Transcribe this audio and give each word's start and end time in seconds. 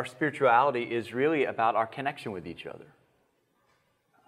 our 0.00 0.06
spirituality 0.06 0.84
is 0.84 1.12
really 1.12 1.44
about 1.44 1.76
our 1.76 1.86
connection 1.86 2.32
with 2.32 2.46
each 2.46 2.64
other. 2.64 2.86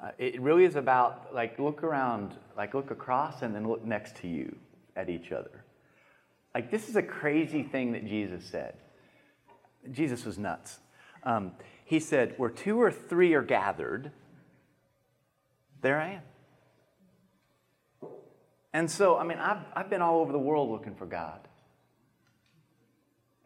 Uh, 0.03 0.11
it 0.19 0.39
really 0.39 0.67
is 0.67 0.77
about 0.77 1.35
like 1.35 1.59
look 1.59 1.83
around, 1.83 2.37
like 2.59 2.75
look 2.75 2.91
across 2.91 3.41
and 3.41 3.55
then 3.55 3.67
look 3.67 3.83
next 3.83 4.17
to 4.17 4.29
you 4.29 4.55
at 4.97 5.09
each 5.09 5.33
other. 5.33 5.65
Like 6.55 6.71
this 6.71 6.91
is 6.91 6.97
a 6.97 7.03
crazy 7.03 7.63
thing 7.63 7.93
that 7.93 8.07
Jesus 8.07 8.45
said. 8.45 8.75
Jesus 9.91 10.27
was 10.27 10.37
nuts. 10.37 10.79
Um, 11.23 11.53
he 11.87 11.99
said, 11.99 12.35
Where 12.37 12.51
two 12.51 12.79
or 12.79 12.93
three 12.93 13.33
are 13.33 13.41
gathered, 13.41 14.13
there 15.81 15.99
I 15.99 16.21
am. 18.03 18.11
And 18.75 18.91
so, 18.91 19.17
I 19.17 19.25
mean, 19.25 19.39
I've, 19.39 19.65
I've 19.75 19.89
been 19.89 20.03
all 20.03 20.21
over 20.21 20.33
the 20.33 20.39
world 20.39 20.69
looking 20.69 20.95
for 20.95 21.07
God. 21.07 21.41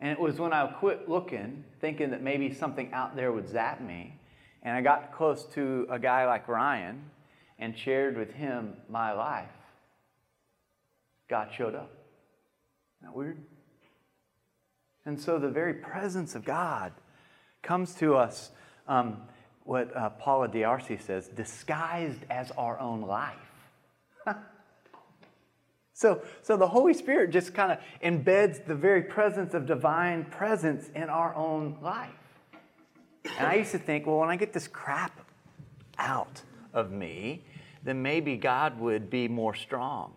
And 0.00 0.10
it 0.10 0.20
was 0.20 0.38
when 0.38 0.52
I 0.52 0.66
quit 0.66 1.08
looking, 1.08 1.64
thinking 1.80 2.10
that 2.10 2.22
maybe 2.22 2.52
something 2.52 2.92
out 2.92 3.16
there 3.16 3.32
would 3.32 3.48
zap 3.48 3.80
me, 3.80 4.18
and 4.62 4.76
I 4.76 4.82
got 4.82 5.12
close 5.12 5.44
to 5.54 5.86
a 5.90 5.98
guy 5.98 6.26
like 6.26 6.48
Ryan 6.48 7.10
and 7.58 7.76
shared 7.76 8.18
with 8.18 8.32
him 8.32 8.74
my 8.88 9.12
life, 9.12 9.48
God 11.28 11.48
showed 11.56 11.74
up. 11.74 11.90
Isn't 12.98 13.12
that 13.12 13.16
weird? 13.16 13.38
And 15.06 15.20
so 15.20 15.38
the 15.38 15.48
very 15.48 15.74
presence 15.74 16.34
of 16.34 16.44
God 16.44 16.92
comes 17.62 17.94
to 17.94 18.16
us, 18.16 18.50
um, 18.88 19.22
what 19.64 19.96
uh, 19.96 20.10
Paula 20.10 20.48
D'Arcy 20.48 20.98
says, 20.98 21.28
disguised 21.28 22.24
as 22.28 22.50
our 22.52 22.78
own 22.78 23.02
life. 23.02 23.36
so, 25.96 26.20
so 26.42 26.58
the 26.58 26.68
Holy 26.68 26.92
Spirit 26.92 27.30
just 27.30 27.54
kind 27.54 27.72
of 27.72 27.78
embeds 28.04 28.62
the 28.66 28.74
very 28.74 29.00
presence 29.00 29.54
of 29.54 29.64
divine 29.64 30.26
presence 30.26 30.90
in 30.94 31.04
our 31.04 31.34
own 31.34 31.78
life. 31.80 32.10
And 33.38 33.46
I 33.46 33.54
used 33.54 33.70
to 33.72 33.78
think, 33.78 34.06
well, 34.06 34.18
when 34.18 34.28
I 34.28 34.36
get 34.36 34.52
this 34.52 34.68
crap 34.68 35.18
out 35.96 36.42
of 36.74 36.92
me, 36.92 37.44
then 37.82 38.02
maybe 38.02 38.36
God 38.36 38.78
would 38.78 39.08
be 39.08 39.26
more 39.26 39.54
strong. 39.54 40.12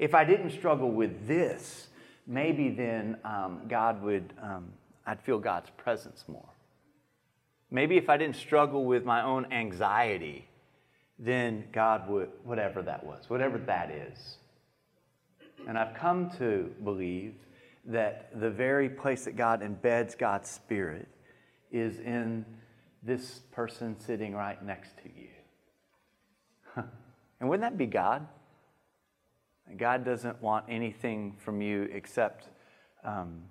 If 0.00 0.16
I 0.16 0.24
didn't 0.24 0.50
struggle 0.50 0.90
with 0.90 1.28
this, 1.28 1.86
maybe 2.26 2.68
then 2.68 3.18
um, 3.24 3.60
God 3.68 4.02
would, 4.02 4.32
um, 4.42 4.72
I'd 5.06 5.20
feel 5.20 5.38
God's 5.38 5.70
presence 5.76 6.24
more. 6.26 6.48
Maybe 7.70 7.98
if 7.98 8.10
I 8.10 8.16
didn't 8.16 8.36
struggle 8.36 8.84
with 8.84 9.04
my 9.04 9.22
own 9.22 9.46
anxiety, 9.52 10.48
then 11.20 11.68
God 11.70 12.08
would, 12.08 12.30
whatever 12.42 12.82
that 12.82 13.04
was, 13.04 13.30
whatever 13.30 13.58
that 13.58 13.92
is. 13.92 14.38
And 15.66 15.78
I've 15.78 15.94
come 15.94 16.30
to 16.38 16.70
believe 16.84 17.34
that 17.84 18.30
the 18.38 18.50
very 18.50 18.88
place 18.88 19.24
that 19.24 19.36
God 19.36 19.62
embeds 19.62 20.16
God's 20.16 20.50
Spirit 20.50 21.08
is 21.70 21.98
in 21.98 22.44
this 23.02 23.40
person 23.52 23.98
sitting 23.98 24.34
right 24.34 24.62
next 24.64 24.96
to 24.98 25.04
you. 25.04 25.28
and 27.40 27.48
wouldn't 27.48 27.70
that 27.70 27.78
be 27.78 27.86
God? 27.86 28.26
God 29.76 30.04
doesn't 30.04 30.40
want 30.40 30.64
anything 30.68 31.36
from 31.38 31.60
you 31.60 31.88
except 31.92 32.48
um, 33.04 33.42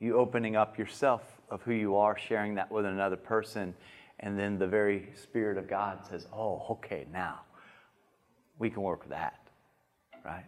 you 0.00 0.16
opening 0.16 0.56
up 0.56 0.78
yourself 0.78 1.22
of 1.50 1.62
who 1.62 1.72
you 1.72 1.96
are, 1.96 2.18
sharing 2.18 2.54
that 2.54 2.70
with 2.70 2.84
another 2.84 3.16
person, 3.16 3.74
and 4.20 4.38
then 4.38 4.58
the 4.58 4.66
very 4.66 5.10
Spirit 5.14 5.58
of 5.58 5.68
God 5.68 6.04
says, 6.08 6.26
Oh, 6.32 6.66
okay, 6.70 7.06
now 7.12 7.40
we 8.58 8.70
can 8.70 8.82
work 8.82 9.00
with 9.00 9.10
that, 9.10 9.38
right? 10.24 10.44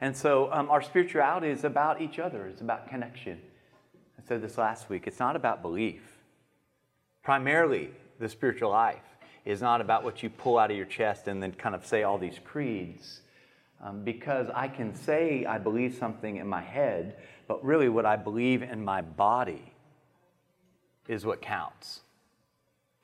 And 0.00 0.16
so 0.16 0.52
um, 0.52 0.70
our 0.70 0.82
spirituality 0.82 1.48
is 1.48 1.64
about 1.64 2.00
each 2.00 2.18
other, 2.18 2.46
it's 2.46 2.60
about 2.60 2.88
connection. 2.88 3.40
I 4.18 4.26
said 4.26 4.42
this 4.42 4.58
last 4.58 4.90
week. 4.90 5.06
It's 5.06 5.18
not 5.18 5.36
about 5.36 5.62
belief. 5.62 6.02
Primarily, 7.22 7.90
the 8.18 8.28
spiritual 8.28 8.70
life 8.70 9.02
is 9.44 9.60
not 9.60 9.80
about 9.80 10.04
what 10.04 10.22
you 10.22 10.30
pull 10.30 10.58
out 10.58 10.70
of 10.70 10.76
your 10.76 10.86
chest 10.86 11.28
and 11.28 11.42
then 11.42 11.52
kind 11.52 11.74
of 11.74 11.86
say 11.86 12.02
all 12.02 12.18
these 12.18 12.38
creeds. 12.44 13.22
Um, 13.82 14.02
because 14.02 14.48
I 14.54 14.68
can 14.68 14.94
say 14.94 15.46
I 15.46 15.58
believe 15.58 15.94
something 15.94 16.36
in 16.36 16.46
my 16.46 16.60
head, 16.60 17.16
but 17.46 17.64
really 17.64 17.88
what 17.88 18.04
I 18.04 18.16
believe 18.16 18.62
in 18.62 18.84
my 18.84 19.02
body 19.02 19.72
is 21.06 21.24
what 21.24 21.40
counts. 21.40 22.00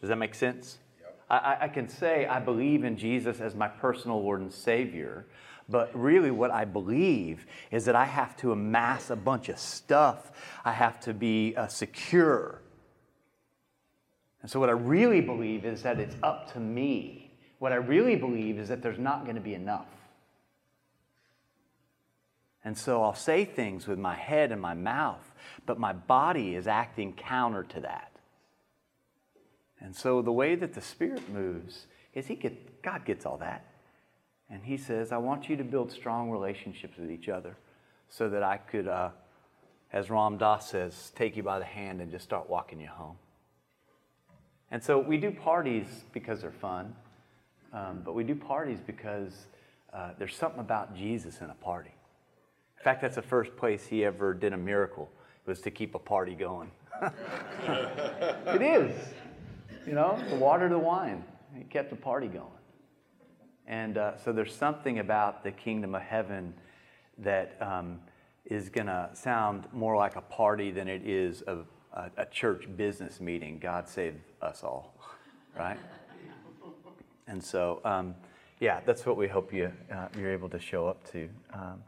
Does 0.01 0.09
that 0.09 0.17
make 0.17 0.35
sense? 0.35 0.79
Yep. 1.01 1.21
I, 1.31 1.57
I 1.63 1.69
can 1.69 1.89
say 1.89 2.27
I 2.27 2.41
believe 2.41 2.85
in 2.85 2.97
Jesus 2.97 3.41
as 3.41 3.55
my 3.55 3.69
personal 3.69 4.23
Lord 4.23 4.41
and 4.41 4.53
Savior, 4.53 5.27
but 5.69 5.91
really, 5.99 6.31
what 6.31 6.51
I 6.51 6.65
believe 6.67 7.47
is 7.71 7.87
that 7.87 7.97
I 7.97 8.05
have 8.05 8.37
to 8.39 8.53
amass 8.53 9.09
a 9.09 9.17
bunch 9.17 9.49
of 9.49 9.59
stuff. 9.59 10.31
I 10.65 10.73
have 10.73 11.01
to 11.01 11.15
be 11.15 11.55
uh, 11.57 11.69
secure. 11.69 12.61
And 14.43 14.51
so, 14.51 14.61
what 14.61 14.69
I 14.69 14.73
really 14.73 15.23
believe 15.23 15.65
is 15.65 15.83
that 15.83 15.99
it's 15.99 16.17
up 16.23 16.53
to 16.53 16.61
me. 16.61 17.33
What 17.61 17.73
I 17.73 17.77
really 17.77 18.15
believe 18.15 18.59
is 18.59 18.69
that 18.69 18.83
there's 18.83 18.99
not 18.99 19.25
going 19.25 19.37
to 19.37 19.41
be 19.41 19.55
enough. 19.55 19.89
And 22.63 22.77
so, 22.77 23.03
I'll 23.03 23.15
say 23.15 23.47
things 23.47 23.87
with 23.87 23.99
my 23.99 24.15
head 24.15 24.53
and 24.53 24.61
my 24.61 24.75
mouth, 24.75 25.33
but 25.65 25.79
my 25.79 25.95
body 25.95 26.57
is 26.57 26.67
acting 26.67 27.15
counter 27.15 27.63
to 27.63 27.81
that. 27.81 28.11
And 29.81 29.97
so, 29.97 30.21
the 30.21 30.33
way 30.33 30.57
that 30.57 30.75
the 30.75 30.83
Spirit 30.83 31.27
moves 31.31 31.87
is 32.13 32.27
he 32.27 32.35
get, 32.35 32.83
God 32.83 33.07
gets 33.07 33.25
all 33.25 33.39
that. 33.39 33.65
And 34.51 34.63
he 34.65 34.77
says, 34.77 35.13
I 35.13 35.17
want 35.17 35.49
you 35.49 35.57
to 35.57 35.65
build 35.65 35.91
strong 35.91 36.31
relationships 36.31 36.99
with 36.99 37.11
each 37.11 37.29
other 37.29 37.57
so 38.09 38.29
that 38.29 38.43
I 38.43 38.59
could, 38.59 38.87
uh, 38.87 39.11
as 39.93 40.11
Ram 40.11 40.39
Dass 40.39 40.69
says, 40.71 41.13
take 41.15 41.37
you 41.37 41.43
by 41.43 41.59
the 41.59 41.65
hand 41.65 42.01
and 42.01 42.11
just 42.11 42.25
start 42.25 42.49
walking 42.49 42.81
you 42.81 42.89
home. 42.89 43.17
And 44.71 44.83
so 44.83 44.99
we 44.99 45.17
do 45.17 45.31
parties 45.31 45.87
because 46.13 46.41
they're 46.41 46.51
fun, 46.51 46.95
um, 47.73 48.03
but 48.05 48.15
we 48.15 48.25
do 48.25 48.35
parties 48.35 48.79
because 48.85 49.47
uh, 49.93 50.11
there's 50.19 50.35
something 50.35 50.61
about 50.61 50.97
Jesus 50.97 51.41
in 51.41 51.51
a 51.51 51.55
party. 51.55 51.95
In 52.79 52.85
fact, 52.85 53.01
that's 53.01 53.17
the 53.17 53.23
first 53.23 53.57
place 53.57 53.87
he 53.87 54.05
ever 54.05 54.35
did 54.35 54.53
a 54.53 54.57
miracle 54.57 55.11
was 55.47 55.61
to 55.61 55.71
keep 55.71 55.95
a 55.95 55.99
party 55.99 56.35
going. 56.35 56.71
it 57.03 58.63
is, 58.63 58.95
you 59.87 59.93
know, 59.93 60.23
the 60.29 60.37
water 60.37 60.69
the 60.69 60.79
wine. 60.79 61.25
He 61.57 61.65
kept 61.65 61.91
the 61.91 61.97
party 61.97 62.27
going. 62.27 62.51
And 63.67 63.97
uh, 63.97 64.17
so 64.19 64.33
there's 64.33 64.55
something 64.55 64.99
about 64.99 65.43
the 65.43 65.53
kingdom 65.53 65.95
of 65.95 66.03
heaven 66.03 66.55
that 67.19 67.57
um, 67.61 68.01
is 68.45 68.69
going 68.69 68.87
to 68.87 69.11
sound 69.15 69.67
more 69.73 69.97
like 69.97 70.17
a 70.17 70.21
party 70.21 70.71
than 70.71 70.89
it 70.89 71.07
is 71.07 71.43
a, 71.47 71.59
a, 71.93 72.11
a 72.19 72.27
church 72.27 72.69
business 72.77 73.21
meeting. 73.21 73.59
God 73.59 73.89
save 73.89 74.15
us 74.43 74.63
all, 74.63 74.95
right? 75.59 75.79
And 77.27 77.43
so, 77.43 77.81
um, 77.85 78.15
yeah, 78.61 78.81
that's 78.85 79.07
what 79.07 79.17
we 79.17 79.29
hope 79.29 79.53
you, 79.53 79.73
uh, 79.93 80.09
you're 80.19 80.33
able 80.33 80.49
to 80.51 80.59
show 80.59 80.87
up 80.87 81.11
to. 81.13 81.29
Um, 81.53 81.83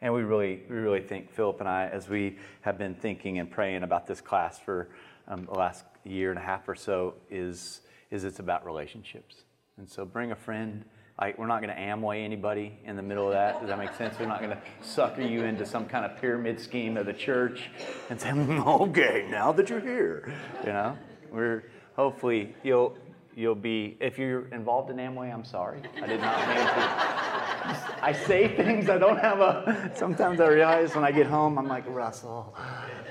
and 0.00 0.12
we 0.12 0.22
really, 0.22 0.62
we 0.68 0.76
really 0.76 1.00
think, 1.00 1.30
Philip 1.30 1.60
and 1.60 1.68
I, 1.68 1.86
as 1.86 2.08
we 2.08 2.36
have 2.60 2.76
been 2.76 2.94
thinking 2.94 3.38
and 3.38 3.50
praying 3.50 3.84
about 3.84 4.06
this 4.06 4.20
class 4.20 4.58
for 4.58 4.88
um, 5.28 5.46
the 5.46 5.52
last 5.52 5.84
year 6.04 6.30
and 6.30 6.38
a 6.38 6.42
half 6.42 6.68
or 6.68 6.74
so, 6.74 7.14
is, 7.30 7.80
is 8.10 8.24
it's 8.24 8.38
about 8.38 8.66
relationships. 8.66 9.44
And 9.78 9.88
so 9.88 10.04
bring 10.04 10.32
a 10.32 10.36
friend. 10.36 10.84
Like, 11.22 11.38
we're 11.38 11.46
not 11.46 11.62
going 11.62 11.72
to 11.72 11.80
Amway 11.80 12.24
anybody 12.24 12.76
in 12.84 12.96
the 12.96 13.02
middle 13.02 13.28
of 13.28 13.32
that. 13.32 13.60
Does 13.60 13.68
that 13.68 13.78
make 13.78 13.94
sense? 13.94 14.18
We're 14.18 14.26
not 14.26 14.40
going 14.40 14.50
to 14.50 14.58
sucker 14.80 15.22
you 15.22 15.44
into 15.44 15.64
some 15.64 15.86
kind 15.86 16.04
of 16.04 16.20
pyramid 16.20 16.58
scheme 16.58 16.96
of 16.96 17.06
the 17.06 17.12
church 17.12 17.70
and 18.10 18.20
say, 18.20 18.32
okay, 18.32 19.28
now 19.30 19.52
that 19.52 19.70
you're 19.70 19.78
here. 19.78 20.34
You 20.66 20.72
know, 20.72 20.98
we're 21.30 21.62
hopefully 21.94 22.56
you'll 22.64 22.98
you'll 23.36 23.54
be 23.54 23.96
if 24.00 24.18
you're 24.18 24.48
involved 24.48 24.90
in 24.90 24.96
Amway. 24.96 25.32
I'm 25.32 25.44
sorry, 25.44 25.82
I 26.02 26.08
did 26.08 26.20
not 26.20 26.38
mean 26.48 26.56
to. 26.56 28.04
I 28.04 28.12
say 28.26 28.48
things 28.56 28.90
I 28.90 28.98
don't 28.98 29.20
have 29.20 29.38
a. 29.38 29.92
Sometimes 29.94 30.40
I 30.40 30.48
realize 30.48 30.92
when 30.96 31.04
I 31.04 31.12
get 31.12 31.28
home, 31.28 31.56
I'm 31.56 31.68
like 31.68 31.84
Russell. 31.86 32.52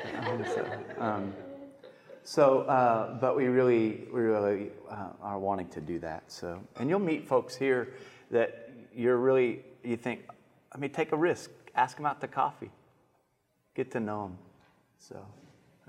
so, 0.53 0.69
um, 0.97 1.33
so, 2.23 2.61
uh, 2.61 3.19
but 3.19 3.35
we 3.35 3.45
really, 3.45 4.07
we 4.13 4.21
really 4.21 4.69
uh, 4.89 5.09
are 5.21 5.39
wanting 5.39 5.67
to 5.69 5.81
do 5.81 5.99
that. 5.99 6.31
So, 6.31 6.61
and 6.77 6.89
you'll 6.89 6.99
meet 6.99 7.27
folks 7.27 7.55
here 7.55 7.93
that 8.29 8.71
you're 8.95 9.17
really, 9.17 9.61
you 9.83 9.97
think, 9.97 10.21
I 10.71 10.77
mean, 10.77 10.91
take 10.91 11.11
a 11.11 11.17
risk, 11.17 11.49
ask 11.75 11.97
them 11.97 12.05
out 12.05 12.21
to 12.21 12.27
coffee, 12.27 12.71
get 13.75 13.91
to 13.91 13.99
know 13.99 14.23
them. 14.23 14.37
So, 14.99 15.25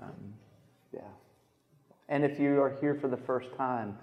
um, 0.01 0.33
yeah. 0.93 1.01
And 2.09 2.25
if 2.25 2.39
you 2.39 2.61
are 2.61 2.75
here 2.81 2.95
for 2.95 3.07
the 3.07 3.17
first 3.17 3.53
time 3.55 3.97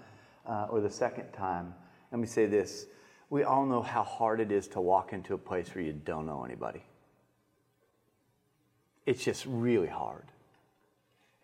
uh, 0.47 0.67
or 0.69 0.81
the 0.81 0.89
second 0.89 1.31
time, 1.33 1.73
let 2.11 2.19
me 2.19 2.27
say 2.27 2.45
this: 2.45 2.85
we 3.29 3.43
all 3.43 3.65
know 3.65 3.81
how 3.81 4.03
hard 4.03 4.39
it 4.39 4.51
is 4.51 4.67
to 4.69 4.81
walk 4.81 5.13
into 5.13 5.33
a 5.33 5.37
place 5.37 5.73
where 5.75 5.83
you 5.83 5.93
don't 5.93 6.25
know 6.25 6.43
anybody. 6.43 6.83
It's 9.05 9.23
just 9.23 9.45
really 9.45 9.87
hard. 9.87 10.25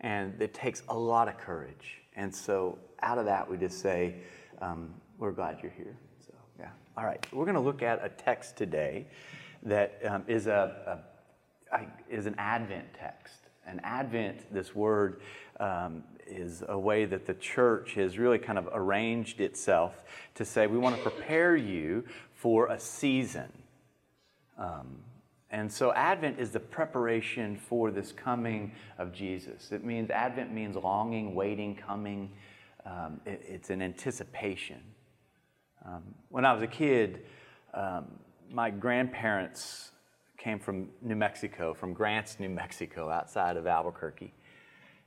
And 0.00 0.40
it 0.40 0.54
takes 0.54 0.82
a 0.88 0.96
lot 0.96 1.28
of 1.28 1.38
courage. 1.38 1.98
And 2.14 2.34
so 2.34 2.78
out 3.02 3.18
of 3.18 3.24
that, 3.26 3.48
we 3.50 3.56
just 3.56 3.80
say, 3.80 4.16
um, 4.60 4.94
we're 5.18 5.32
glad 5.32 5.58
you're 5.62 5.72
here. 5.72 5.96
So, 6.26 6.32
yeah. 6.58 6.70
All 6.96 7.04
right. 7.04 7.24
We're 7.32 7.44
going 7.44 7.54
to 7.56 7.60
look 7.60 7.82
at 7.82 8.04
a 8.04 8.08
text 8.08 8.56
today 8.56 9.06
that 9.62 10.00
um, 10.08 10.24
is 10.28 10.46
a, 10.46 11.02
a, 11.72 11.80
is 12.08 12.26
an 12.26 12.34
Advent 12.38 12.94
text. 12.94 13.34
An 13.66 13.80
Advent, 13.82 14.52
this 14.52 14.74
word, 14.74 15.20
um, 15.60 16.04
is 16.26 16.62
a 16.68 16.78
way 16.78 17.04
that 17.04 17.26
the 17.26 17.34
church 17.34 17.94
has 17.94 18.18
really 18.18 18.38
kind 18.38 18.58
of 18.58 18.68
arranged 18.72 19.40
itself 19.40 20.02
to 20.34 20.44
say 20.44 20.66
we 20.66 20.78
want 20.78 20.96
to 20.96 21.02
prepare 21.02 21.56
you 21.56 22.04
for 22.34 22.68
a 22.68 22.78
season. 22.78 23.52
Um, 24.58 24.98
and 25.50 25.72
so 25.72 25.92
Advent 25.92 26.38
is 26.38 26.50
the 26.50 26.60
preparation 26.60 27.56
for 27.56 27.90
this 27.90 28.12
coming 28.12 28.72
of 28.98 29.12
Jesus. 29.12 29.72
It 29.72 29.82
means 29.82 30.10
Advent 30.10 30.52
means 30.52 30.76
longing, 30.76 31.34
waiting, 31.34 31.74
coming. 31.74 32.30
Um, 32.84 33.20
it, 33.24 33.42
it's 33.46 33.70
an 33.70 33.80
anticipation. 33.80 34.80
Um, 35.86 36.02
when 36.28 36.44
I 36.44 36.52
was 36.52 36.62
a 36.62 36.66
kid, 36.66 37.22
um, 37.72 38.06
my 38.50 38.70
grandparents 38.70 39.90
came 40.36 40.58
from 40.58 40.88
New 41.00 41.16
Mexico, 41.16 41.72
from 41.72 41.94
Grants, 41.94 42.38
New 42.38 42.50
Mexico, 42.50 43.10
outside 43.10 43.56
of 43.56 43.66
Albuquerque. 43.66 44.32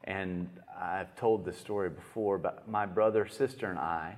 And 0.04 0.50
I've 0.80 1.16
told 1.16 1.46
this 1.46 1.58
story 1.58 1.90
before, 1.90 2.40
but 2.40 2.68
my 2.68 2.88
brother, 2.88 3.28
sister, 3.28 3.70
and 3.70 3.78
I 3.78 4.16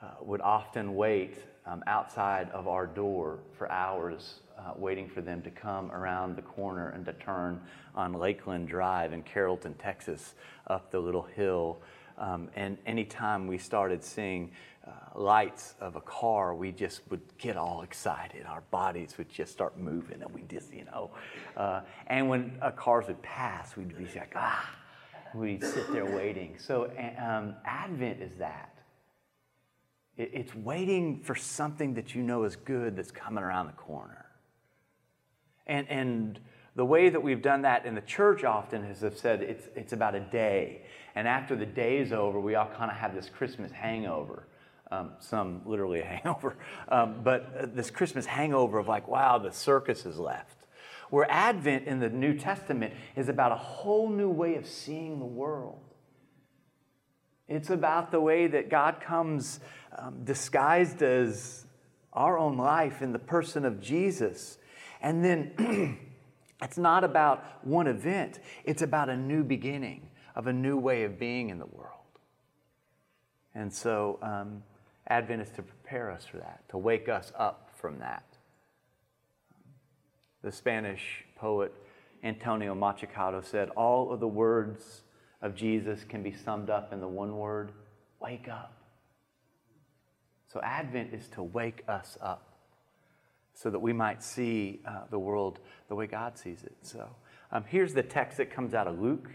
uh, 0.00 0.06
would 0.22 0.40
often 0.40 0.94
wait 0.94 1.36
um, 1.66 1.82
outside 1.86 2.48
of 2.50 2.68
our 2.68 2.86
door 2.86 3.40
for 3.58 3.70
hours, 3.70 4.40
uh, 4.58 4.72
waiting 4.76 5.08
for 5.08 5.20
them 5.20 5.42
to 5.42 5.50
come 5.50 5.90
around 5.90 6.36
the 6.36 6.42
corner 6.42 6.90
and 6.90 7.04
to 7.04 7.12
turn 7.14 7.60
on 7.94 8.12
Lakeland 8.12 8.68
Drive 8.68 9.12
in 9.12 9.22
Carrollton, 9.22 9.74
Texas, 9.74 10.34
up 10.68 10.90
the 10.90 10.98
little 10.98 11.22
hill. 11.22 11.78
Um, 12.18 12.48
and 12.56 12.78
anytime 12.86 13.46
we 13.46 13.58
started 13.58 14.02
seeing 14.02 14.50
uh, 14.86 14.90
lights 15.18 15.74
of 15.80 15.96
a 15.96 16.00
car, 16.00 16.54
we 16.54 16.72
just 16.72 17.02
would 17.10 17.20
get 17.36 17.56
all 17.56 17.82
excited. 17.82 18.46
Our 18.46 18.62
bodies 18.70 19.18
would 19.18 19.28
just 19.28 19.52
start 19.52 19.76
moving, 19.78 20.22
and 20.22 20.32
we 20.32 20.42
just, 20.42 20.72
you 20.72 20.84
know. 20.84 21.10
Uh, 21.56 21.80
and 22.06 22.28
when 22.28 22.56
uh, 22.62 22.70
cars 22.70 23.06
would 23.08 23.20
pass, 23.22 23.76
we'd 23.76 23.96
be 23.96 24.04
like, 24.18 24.32
ah, 24.36 24.70
we'd 25.34 25.62
sit 25.62 25.92
there 25.92 26.06
waiting. 26.06 26.56
So 26.58 26.90
um, 27.18 27.54
Advent 27.64 28.22
is 28.22 28.36
that. 28.38 28.75
It's 30.16 30.54
waiting 30.54 31.20
for 31.20 31.34
something 31.34 31.94
that 31.94 32.14
you 32.14 32.22
know 32.22 32.44
is 32.44 32.56
good 32.56 32.96
that's 32.96 33.10
coming 33.10 33.44
around 33.44 33.66
the 33.66 33.72
corner. 33.72 34.26
And, 35.66 35.88
and 35.90 36.40
the 36.74 36.84
way 36.84 37.08
that 37.08 37.22
we've 37.22 37.42
done 37.42 37.62
that 37.62 37.84
in 37.84 37.94
the 37.94 38.00
church 38.00 38.44
often 38.44 38.84
is 38.84 39.00
have 39.00 39.18
said 39.18 39.42
it's, 39.42 39.68
it's 39.74 39.92
about 39.92 40.14
a 40.14 40.20
day. 40.20 40.82
And 41.14 41.26
after 41.26 41.56
the 41.56 41.66
day 41.66 41.98
is 41.98 42.12
over, 42.12 42.38
we 42.40 42.54
all 42.54 42.70
kind 42.76 42.90
of 42.90 42.96
have 42.96 43.14
this 43.14 43.28
Christmas 43.28 43.72
hangover. 43.72 44.46
Um, 44.90 45.12
some 45.18 45.62
literally 45.66 46.00
a 46.00 46.04
hangover, 46.04 46.56
um, 46.88 47.20
but 47.24 47.56
uh, 47.58 47.66
this 47.66 47.90
Christmas 47.90 48.24
hangover 48.24 48.78
of 48.78 48.86
like, 48.86 49.08
wow, 49.08 49.36
the 49.36 49.50
circus 49.50 50.06
is 50.06 50.16
left. 50.16 50.58
Where 51.10 51.26
Advent 51.30 51.86
in 51.86 51.98
the 51.98 52.08
New 52.08 52.34
Testament 52.34 52.94
is 53.16 53.28
about 53.28 53.52
a 53.52 53.56
whole 53.56 54.08
new 54.08 54.30
way 54.30 54.54
of 54.54 54.66
seeing 54.66 55.18
the 55.18 55.26
world. 55.26 55.85
It's 57.48 57.70
about 57.70 58.10
the 58.10 58.20
way 58.20 58.46
that 58.48 58.70
God 58.70 59.00
comes 59.00 59.60
um, 59.96 60.24
disguised 60.24 61.02
as 61.02 61.66
our 62.12 62.38
own 62.38 62.56
life 62.56 63.02
in 63.02 63.12
the 63.12 63.18
person 63.18 63.64
of 63.64 63.80
Jesus. 63.80 64.58
And 65.00 65.24
then 65.24 65.98
it's 66.62 66.78
not 66.78 67.04
about 67.04 67.64
one 67.64 67.86
event, 67.86 68.40
it's 68.64 68.82
about 68.82 69.08
a 69.08 69.16
new 69.16 69.44
beginning 69.44 70.08
of 70.34 70.46
a 70.46 70.52
new 70.52 70.76
way 70.76 71.04
of 71.04 71.18
being 71.18 71.50
in 71.50 71.58
the 71.58 71.66
world. 71.66 71.92
And 73.54 73.72
so, 73.72 74.18
um, 74.22 74.62
Advent 75.08 75.40
is 75.40 75.50
to 75.50 75.62
prepare 75.62 76.10
us 76.10 76.26
for 76.26 76.38
that, 76.38 76.68
to 76.70 76.78
wake 76.78 77.08
us 77.08 77.32
up 77.38 77.70
from 77.74 78.00
that. 78.00 78.24
The 80.42 80.50
Spanish 80.50 81.24
poet 81.36 81.72
Antonio 82.22 82.74
Machado 82.74 83.40
said, 83.40 83.70
All 83.70 84.12
of 84.12 84.20
the 84.20 84.28
words 84.28 85.02
of 85.46 85.54
Jesus 85.54 86.04
can 86.04 86.22
be 86.22 86.32
summed 86.32 86.68
up 86.68 86.92
in 86.92 87.00
the 87.00 87.08
one 87.08 87.36
word 87.36 87.72
wake 88.20 88.48
up. 88.48 88.72
So, 90.52 90.60
Advent 90.62 91.14
is 91.14 91.28
to 91.28 91.42
wake 91.42 91.82
us 91.88 92.18
up 92.20 92.42
so 93.54 93.70
that 93.70 93.78
we 93.78 93.92
might 93.92 94.22
see 94.22 94.80
uh, 94.86 95.00
the 95.10 95.18
world 95.18 95.60
the 95.88 95.94
way 95.94 96.06
God 96.06 96.36
sees 96.36 96.62
it. 96.62 96.76
So, 96.82 97.08
um, 97.52 97.64
here's 97.66 97.94
the 97.94 98.02
text 98.02 98.38
that 98.38 98.50
comes 98.50 98.74
out 98.74 98.86
of 98.86 99.00
Luke. 99.00 99.30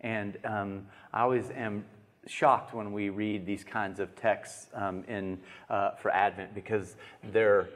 And 0.00 0.36
um, 0.44 0.86
I 1.12 1.22
always 1.22 1.50
am 1.50 1.84
shocked 2.26 2.74
when 2.74 2.92
we 2.92 3.08
read 3.08 3.46
these 3.46 3.64
kinds 3.64 4.00
of 4.00 4.14
texts 4.16 4.66
um, 4.74 5.04
in, 5.04 5.38
uh, 5.70 5.92
for 5.92 6.10
Advent 6.10 6.54
because 6.54 6.96
they're, 7.32 7.68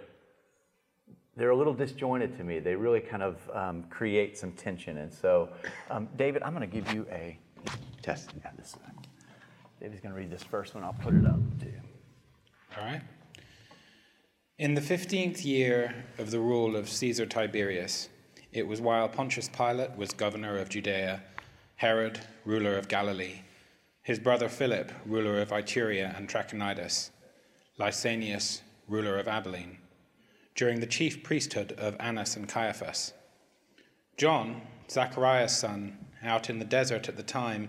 they're 1.37 1.51
a 1.51 1.57
little 1.57 1.75
disjointed 1.75 2.37
to 2.39 2.45
me. 2.45 2.59
They 2.59 2.75
really 2.75 3.01
kind 3.01 3.23
of 3.23 3.51
um, 3.53 3.85
create 3.91 4.37
some 4.37 4.53
tension. 4.53 4.99
And 4.99 5.13
so, 5.13 5.51
um, 5.91 6.09
David, 6.17 6.43
I'm 6.43 6.55
going 6.55 6.69
to 6.69 6.75
give 6.81 6.93
you 6.93 7.07
a 7.13 7.39
test. 8.03 8.31
Yeah, 8.43 8.51
this 8.57 8.77
David's 9.81 10.01
going 10.01 10.15
to 10.15 10.21
read 10.21 10.31
this 10.31 10.43
first 10.43 10.75
one. 10.75 10.85
I'll 10.85 10.95
put 10.95 11.15
it 11.15 11.27
up 11.27 11.41
to 11.61 11.67
you. 11.67 11.81
All 12.79 12.85
right. 12.85 13.03
In 14.59 14.75
the 14.75 14.81
15th 14.81 15.45
year 15.45 15.95
of 16.19 16.31
the 16.31 16.41
rule 16.41 16.77
of 16.77 16.89
Caesar 16.89 17.27
Tiberius, 17.27 18.09
it 18.53 18.67
was 18.67 18.81
while 18.81 19.07
Pontius 19.07 19.51
Pilate 19.51 19.95
was 19.97 20.13
governor 20.13 20.57
of 20.57 20.71
Judea, 20.71 21.23
Herod, 21.77 22.21
ruler 22.47 22.79
of 22.79 22.89
Galilee, 22.89 23.41
his 24.03 24.19
brother 24.19 24.49
Philip, 24.49 24.91
ruler 25.05 25.43
of 25.43 25.51
Iturea 25.51 26.17
and 26.17 26.27
Trachonitis, 26.27 27.11
Lysanias, 27.79 28.63
ruler 28.89 29.19
of 29.19 29.29
Abilene, 29.29 29.77
during 30.55 30.81
the 30.81 30.87
chief 30.87 31.23
priesthood 31.23 31.73
of 31.73 31.97
Annas 32.01 32.37
and 32.37 32.49
Caiaphas. 32.49 33.13
John, 34.17 34.63
Zacharias' 34.91 35.59
son, 35.59 35.99
out 36.27 36.51
in 36.51 36.59
the 36.59 36.65
desert 36.65 37.09
at 37.09 37.17
the 37.17 37.23
time, 37.23 37.69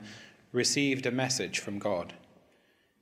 received 0.51 1.05
a 1.05 1.11
message 1.11 1.59
from 1.59 1.79
God. 1.79 2.13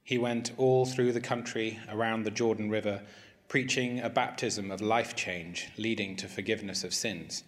He 0.03 0.17
went 0.17 0.51
all 0.57 0.85
through 0.85 1.13
the 1.13 1.21
country 1.21 1.79
around 1.89 2.23
the 2.23 2.31
Jordan 2.31 2.69
River, 2.69 3.01
preaching 3.47 3.99
a 3.99 4.09
baptism 4.09 4.71
of 4.71 4.81
life 4.81 5.15
change 5.15 5.69
leading 5.77 6.15
to 6.17 6.27
forgiveness 6.27 6.83
of 6.83 6.93
sins, 6.93 7.43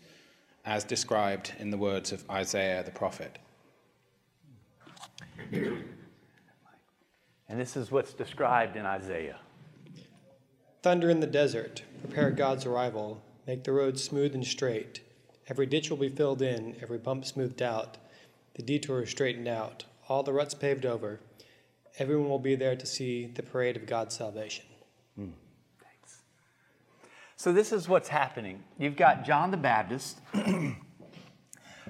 as 0.65 0.83
described 0.83 1.53
in 1.59 1.69
the 1.69 1.77
words 1.77 2.11
of 2.11 2.29
Isaiah 2.29 2.83
the 2.83 2.91
prophet. 2.91 3.37
And 7.49 7.59
this 7.59 7.77
is 7.77 7.91
what's 7.91 8.13
described 8.13 8.75
in 8.75 8.85
Isaiah. 8.85 9.39
Thunder 10.83 11.09
in 11.09 11.19
the 11.19 11.27
desert, 11.27 11.83
prepare 12.01 12.31
God's 12.31 12.65
arrival, 12.65 13.21
make 13.45 13.63
the 13.63 13.71
road 13.71 13.99
smooth 13.99 14.35
and 14.35 14.45
straight. 14.45 15.01
Every 15.49 15.65
ditch 15.65 15.89
will 15.89 15.97
be 15.97 16.09
filled 16.09 16.41
in, 16.41 16.75
every 16.81 16.97
bump 16.97 17.25
smoothed 17.25 17.61
out, 17.61 17.97
the 18.55 18.61
detour 18.61 19.05
straightened 19.05 19.47
out, 19.47 19.85
all 20.09 20.23
the 20.23 20.33
ruts 20.33 20.53
paved 20.53 20.85
over. 20.85 21.19
Everyone 21.99 22.29
will 22.29 22.39
be 22.39 22.55
there 22.55 22.75
to 22.75 22.85
see 22.85 23.27
the 23.27 23.43
parade 23.43 23.75
of 23.75 23.85
God's 23.85 24.15
salvation. 24.15 24.65
Mm, 25.17 25.31
thanks. 25.81 26.19
So, 27.35 27.51
this 27.53 27.71
is 27.71 27.87
what's 27.87 28.09
happening. 28.09 28.63
You've 28.77 28.97
got 28.97 29.25
John 29.25 29.51
the 29.51 29.57
Baptist. 29.57 30.19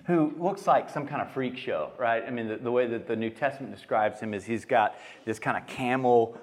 who 0.08 0.34
looks 0.38 0.66
like 0.66 0.90
some 0.90 1.06
kind 1.06 1.22
of 1.22 1.30
freak 1.32 1.58
show, 1.58 1.92
right? 1.98 2.24
I 2.26 2.30
mean, 2.30 2.48
the, 2.48 2.56
the, 2.56 2.72
way 2.72 2.88
that 2.88 3.08
the 3.08 3.16
New 3.16 3.30
Testament 3.30 3.76
describes 3.76 4.22
him 4.22 4.34
is 4.34 4.46
he's 4.46 4.64
got 4.64 4.96
this 5.26 5.38
kind 5.38 5.58
of 5.58 5.68
camel, 5.68 6.38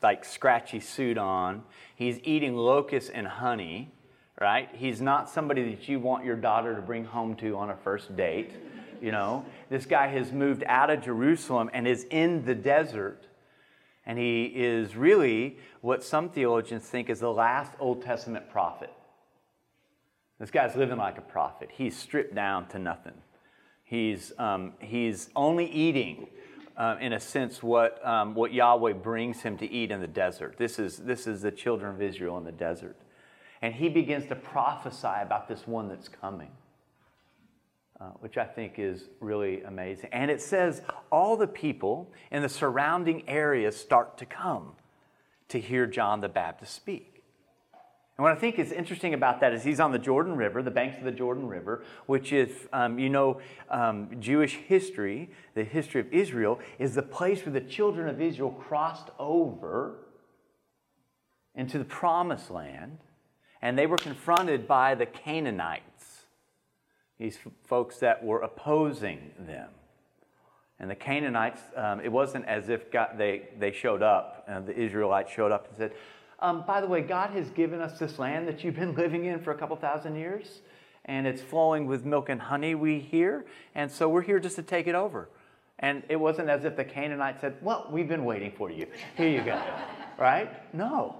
like 0.00 0.24
scratchy 0.24 0.78
suit 0.78 1.18
on. 1.18 1.64
He's 1.96 2.20
eating 2.22 2.54
locusts 2.54 3.10
and 3.10 3.26
honey, 3.26 3.90
right? 4.40 4.68
He's 4.72 5.00
not 5.00 5.28
somebody 5.28 5.74
that 5.74 5.88
you 5.88 5.98
want 5.98 6.24
your 6.24 6.36
daughter 6.36 6.74
to 6.74 6.82
bring 6.82 7.04
home 7.04 7.34
to 7.36 7.56
on 7.56 7.70
a 7.70 7.76
first 7.76 8.16
date, 8.16 8.52
you 9.02 9.10
know? 9.10 9.44
This 9.68 9.84
guy 9.84 10.08
has 10.08 10.32
moved 10.32 10.62
out 10.66 10.90
of 10.90 11.02
Jerusalem 11.02 11.70
and 11.72 11.88
is 11.88 12.04
in 12.10 12.44
the 12.44 12.54
desert. 12.54 13.24
And 14.06 14.18
he 14.18 14.44
is 14.44 14.96
really 14.96 15.58
what 15.80 16.02
some 16.02 16.30
theologians 16.30 16.84
think 16.84 17.10
is 17.10 17.20
the 17.20 17.32
last 17.32 17.72
Old 17.78 18.02
Testament 18.02 18.50
prophet. 18.50 18.92
This 20.38 20.50
guy's 20.50 20.76
living 20.76 20.98
like 20.98 21.18
a 21.18 21.22
prophet. 21.22 21.70
He's 21.72 21.96
stripped 21.96 22.34
down 22.34 22.68
to 22.68 22.78
nothing. 22.78 23.14
He's, 23.82 24.32
um, 24.38 24.74
he's 24.78 25.30
only 25.34 25.66
eating, 25.66 26.28
uh, 26.76 26.96
in 27.00 27.12
a 27.12 27.18
sense, 27.18 27.62
what, 27.62 28.06
um, 28.06 28.34
what 28.34 28.52
Yahweh 28.52 28.92
brings 28.92 29.42
him 29.42 29.58
to 29.58 29.68
eat 29.68 29.90
in 29.90 30.00
the 30.00 30.06
desert. 30.06 30.56
This 30.58 30.78
is, 30.78 30.98
this 30.98 31.26
is 31.26 31.42
the 31.42 31.50
children 31.50 31.94
of 31.94 32.00
Israel 32.00 32.38
in 32.38 32.44
the 32.44 32.52
desert. 32.52 32.96
And 33.62 33.74
he 33.74 33.88
begins 33.88 34.26
to 34.26 34.36
prophesy 34.36 35.08
about 35.20 35.48
this 35.48 35.66
one 35.66 35.88
that's 35.88 36.08
coming, 36.08 36.50
uh, 38.00 38.10
which 38.20 38.38
I 38.38 38.44
think 38.44 38.74
is 38.78 39.04
really 39.20 39.62
amazing. 39.62 40.10
And 40.12 40.30
it 40.30 40.40
says 40.40 40.82
all 41.10 41.36
the 41.36 41.46
people 41.46 42.12
in 42.30 42.42
the 42.42 42.48
surrounding 42.48 43.28
areas 43.28 43.76
start 43.76 44.16
to 44.18 44.26
come 44.26 44.72
to 45.48 45.60
hear 45.60 45.86
John 45.86 46.20
the 46.20 46.28
Baptist 46.28 46.74
speak. 46.74 47.18
And 48.18 48.24
what 48.24 48.32
I 48.32 48.36
think 48.36 48.58
is 48.58 48.72
interesting 48.72 49.14
about 49.14 49.40
that 49.40 49.52
is 49.52 49.62
he's 49.62 49.78
on 49.78 49.92
the 49.92 49.98
Jordan 49.98 50.36
River, 50.36 50.60
the 50.60 50.72
banks 50.72 50.98
of 50.98 51.04
the 51.04 51.12
Jordan 51.12 51.46
River, 51.46 51.84
which 52.06 52.32
is, 52.32 52.50
um, 52.72 52.98
you 52.98 53.08
know, 53.08 53.40
um, 53.70 54.10
Jewish 54.18 54.56
history, 54.56 55.30
the 55.54 55.62
history 55.62 56.00
of 56.00 56.12
Israel, 56.12 56.58
is 56.80 56.96
the 56.96 57.02
place 57.02 57.46
where 57.46 57.52
the 57.52 57.60
children 57.60 58.08
of 58.08 58.20
Israel 58.20 58.50
crossed 58.50 59.10
over 59.20 59.98
into 61.54 61.78
the 61.78 61.84
promised 61.84 62.50
land, 62.50 62.98
and 63.62 63.78
they 63.78 63.86
were 63.86 63.96
confronted 63.96 64.66
by 64.66 64.94
the 64.94 65.06
Canaanites, 65.06 66.24
these 67.18 67.38
folks 67.66 67.98
that 67.98 68.24
were 68.24 68.40
opposing 68.40 69.32
them. 69.38 69.70
And 70.80 70.88
the 70.88 70.94
Canaanites, 70.94 71.60
um, 71.76 72.00
it 72.00 72.10
wasn't 72.10 72.46
as 72.46 72.68
if 72.68 72.90
God, 72.92 73.14
they, 73.16 73.48
they 73.58 73.72
showed 73.72 74.02
up, 74.02 74.44
and 74.46 74.64
the 74.64 74.78
Israelites 74.78 75.32
showed 75.32 75.50
up 75.50 75.66
and 75.68 75.76
said, 75.76 75.92
um, 76.38 76.64
By 76.66 76.80
the 76.80 76.86
way, 76.86 77.00
God 77.00 77.30
has 77.30 77.50
given 77.50 77.80
us 77.80 77.98
this 77.98 78.18
land 78.18 78.46
that 78.46 78.62
you've 78.62 78.76
been 78.76 78.94
living 78.96 79.24
in 79.24 79.40
for 79.40 79.50
a 79.50 79.58
couple 79.58 79.74
thousand 79.76 80.14
years, 80.14 80.60
and 81.04 81.26
it's 81.26 81.42
flowing 81.42 81.86
with 81.86 82.04
milk 82.04 82.28
and 82.28 82.40
honey, 82.40 82.76
we 82.76 83.00
hear, 83.00 83.44
and 83.74 83.90
so 83.90 84.08
we're 84.08 84.22
here 84.22 84.38
just 84.38 84.56
to 84.56 84.62
take 84.62 84.86
it 84.86 84.94
over. 84.94 85.28
And 85.80 86.02
it 86.08 86.16
wasn't 86.16 86.48
as 86.48 86.64
if 86.64 86.76
the 86.76 86.84
Canaanites 86.84 87.40
said, 87.40 87.56
Well, 87.62 87.88
we've 87.90 88.08
been 88.08 88.24
waiting 88.24 88.52
for 88.56 88.70
you. 88.70 88.86
Here 89.16 89.28
you 89.28 89.42
go. 89.42 89.60
right? 90.18 90.50
No. 90.74 91.16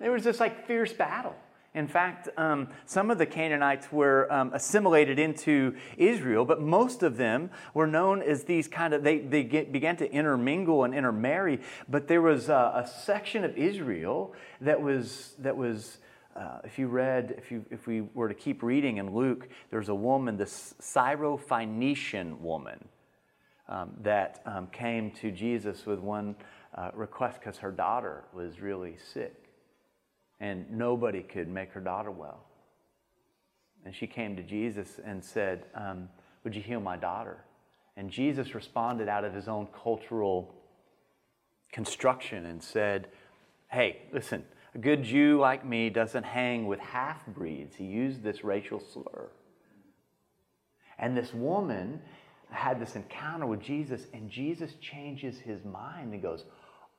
There 0.00 0.12
was 0.12 0.24
this 0.24 0.40
like 0.40 0.66
fierce 0.66 0.92
battle. 0.92 1.34
In 1.76 1.86
fact, 1.86 2.30
um, 2.38 2.68
some 2.86 3.10
of 3.10 3.18
the 3.18 3.26
Canaanites 3.26 3.92
were 3.92 4.32
um, 4.32 4.50
assimilated 4.54 5.18
into 5.18 5.76
Israel, 5.98 6.46
but 6.46 6.62
most 6.62 7.02
of 7.02 7.18
them 7.18 7.50
were 7.74 7.86
known 7.86 8.22
as 8.22 8.44
these 8.44 8.66
kind 8.66 8.94
of, 8.94 9.04
they, 9.04 9.18
they 9.18 9.44
get, 9.44 9.72
began 9.72 9.94
to 9.98 10.10
intermingle 10.10 10.84
and 10.84 10.94
intermarry. 10.94 11.60
But 11.86 12.08
there 12.08 12.22
was 12.22 12.48
a, 12.48 12.72
a 12.82 12.88
section 12.88 13.44
of 13.44 13.58
Israel 13.58 14.32
that 14.62 14.80
was, 14.80 15.34
that 15.40 15.54
was 15.54 15.98
uh, 16.34 16.60
if 16.64 16.78
you 16.78 16.88
read, 16.88 17.34
if, 17.36 17.50
you, 17.52 17.62
if 17.70 17.86
we 17.86 18.00
were 18.00 18.28
to 18.28 18.34
keep 18.34 18.62
reading 18.62 18.96
in 18.96 19.14
Luke, 19.14 19.46
there's 19.68 19.90
a 19.90 19.94
woman, 19.94 20.38
this 20.38 20.74
Syrophoenician 20.80 22.40
woman, 22.40 22.88
um, 23.68 23.90
that 24.02 24.40
um, 24.46 24.68
came 24.68 25.10
to 25.10 25.30
Jesus 25.30 25.84
with 25.84 25.98
one 25.98 26.36
uh, 26.74 26.90
request 26.94 27.38
because 27.40 27.58
her 27.58 27.70
daughter 27.70 28.24
was 28.32 28.62
really 28.62 28.96
sick 29.12 29.45
and 30.40 30.70
nobody 30.70 31.22
could 31.22 31.48
make 31.48 31.72
her 31.72 31.80
daughter 31.80 32.10
well. 32.10 32.44
And 33.84 33.94
she 33.94 34.06
came 34.06 34.36
to 34.36 34.42
Jesus 34.42 35.00
and 35.04 35.24
said, 35.24 35.64
um, 35.74 36.08
Would 36.44 36.54
you 36.54 36.62
heal 36.62 36.80
my 36.80 36.96
daughter? 36.96 37.44
And 37.96 38.10
Jesus 38.10 38.54
responded 38.54 39.08
out 39.08 39.24
of 39.24 39.32
his 39.32 39.48
own 39.48 39.68
cultural 39.82 40.54
construction 41.72 42.46
and 42.46 42.62
said, 42.62 43.08
Hey, 43.70 44.02
listen, 44.12 44.44
a 44.74 44.78
good 44.78 45.02
Jew 45.02 45.38
like 45.38 45.64
me 45.64 45.88
doesn't 45.88 46.24
hang 46.24 46.66
with 46.66 46.80
half 46.80 47.24
breeds. 47.26 47.76
He 47.76 47.84
used 47.84 48.22
this 48.22 48.44
racial 48.44 48.80
slur. 48.80 49.30
And 50.98 51.16
this 51.16 51.32
woman 51.32 52.00
had 52.50 52.80
this 52.80 52.96
encounter 52.96 53.46
with 53.46 53.60
Jesus, 53.60 54.02
and 54.12 54.30
Jesus 54.30 54.74
changes 54.80 55.38
his 55.38 55.64
mind 55.64 56.12
and 56.12 56.22
goes, 56.22 56.44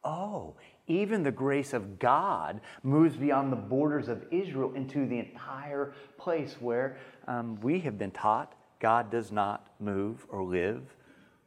Oh, 0.04 0.56
even 0.88 1.24
the 1.24 1.32
grace 1.32 1.74
of 1.74 2.00
God 2.00 2.62
moves 2.84 3.16
beyond 3.16 3.52
the 3.52 3.58
borders 3.58 4.08
of 4.08 4.26
Israel 4.32 4.74
into 4.74 5.06
the 5.06 5.20
entire 5.20 5.94
place 6.18 6.56
where 6.60 6.98
um, 7.28 7.60
we 7.62 7.80
have 7.82 7.98
been 7.98 8.12
taught 8.12 8.54
God 8.80 9.12
does 9.12 9.32
not 9.32 9.68
move 9.80 10.26
or 10.30 10.44
live 10.44 10.82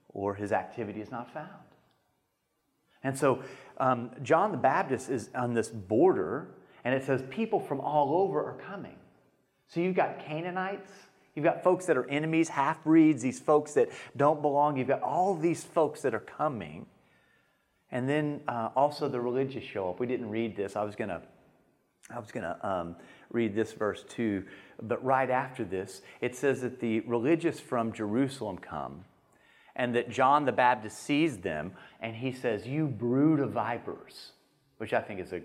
or 0.08 0.34
his 0.34 0.52
activity 0.52 1.00
is 1.00 1.10
not 1.10 1.32
found. 1.32 1.48
And 3.02 3.16
so 3.16 3.42
um, 3.78 4.10
John 4.22 4.52
the 4.52 4.58
Baptist 4.58 5.08
is 5.08 5.30
on 5.34 5.54
this 5.54 5.68
border, 5.68 6.48
and 6.84 6.94
it 6.94 7.04
says 7.04 7.22
people 7.30 7.60
from 7.60 7.80
all 7.80 8.14
over 8.14 8.40
are 8.40 8.58
coming. 8.58 8.96
So 9.68 9.80
you've 9.80 9.96
got 9.96 10.18
Canaanites, 10.18 10.90
you've 11.34 11.44
got 11.44 11.62
folks 11.62 11.86
that 11.86 11.96
are 11.96 12.08
enemies, 12.10 12.48
half 12.48 12.82
breeds, 12.84 13.22
these 13.22 13.40
folks 13.40 13.72
that 13.74 13.88
don't 14.16 14.42
belong, 14.42 14.76
you've 14.76 14.88
got 14.88 15.02
all 15.02 15.34
these 15.34 15.64
folks 15.64 16.02
that 16.02 16.14
are 16.14 16.20
coming. 16.20 16.86
And 17.92 18.08
then 18.08 18.40
uh, 18.46 18.70
also 18.76 19.08
the 19.08 19.20
religious 19.20 19.64
show 19.64 19.90
up. 19.90 20.00
We 20.00 20.06
didn't 20.06 20.30
read 20.30 20.56
this. 20.56 20.76
I 20.76 20.84
was 20.84 20.94
going 20.94 21.10
to. 21.10 21.22
I 22.12 22.18
was 22.18 22.32
going 22.32 22.42
to 22.42 22.68
um, 22.68 22.96
read 23.30 23.54
this 23.54 23.72
verse 23.72 24.02
too, 24.08 24.42
but 24.82 25.04
right 25.04 25.30
after 25.30 25.64
this, 25.64 26.02
it 26.20 26.34
says 26.34 26.60
that 26.62 26.80
the 26.80 27.00
religious 27.00 27.60
from 27.60 27.92
Jerusalem 27.92 28.58
come, 28.58 29.04
and 29.76 29.94
that 29.94 30.10
John 30.10 30.44
the 30.44 30.50
Baptist 30.50 31.00
sees 31.04 31.38
them, 31.38 31.72
and 32.00 32.16
he 32.16 32.32
says, 32.32 32.66
"You 32.66 32.88
brood 32.88 33.38
of 33.38 33.52
vipers," 33.52 34.32
which 34.78 34.92
I 34.92 35.00
think 35.00 35.20
is 35.20 35.32
a, 35.32 35.40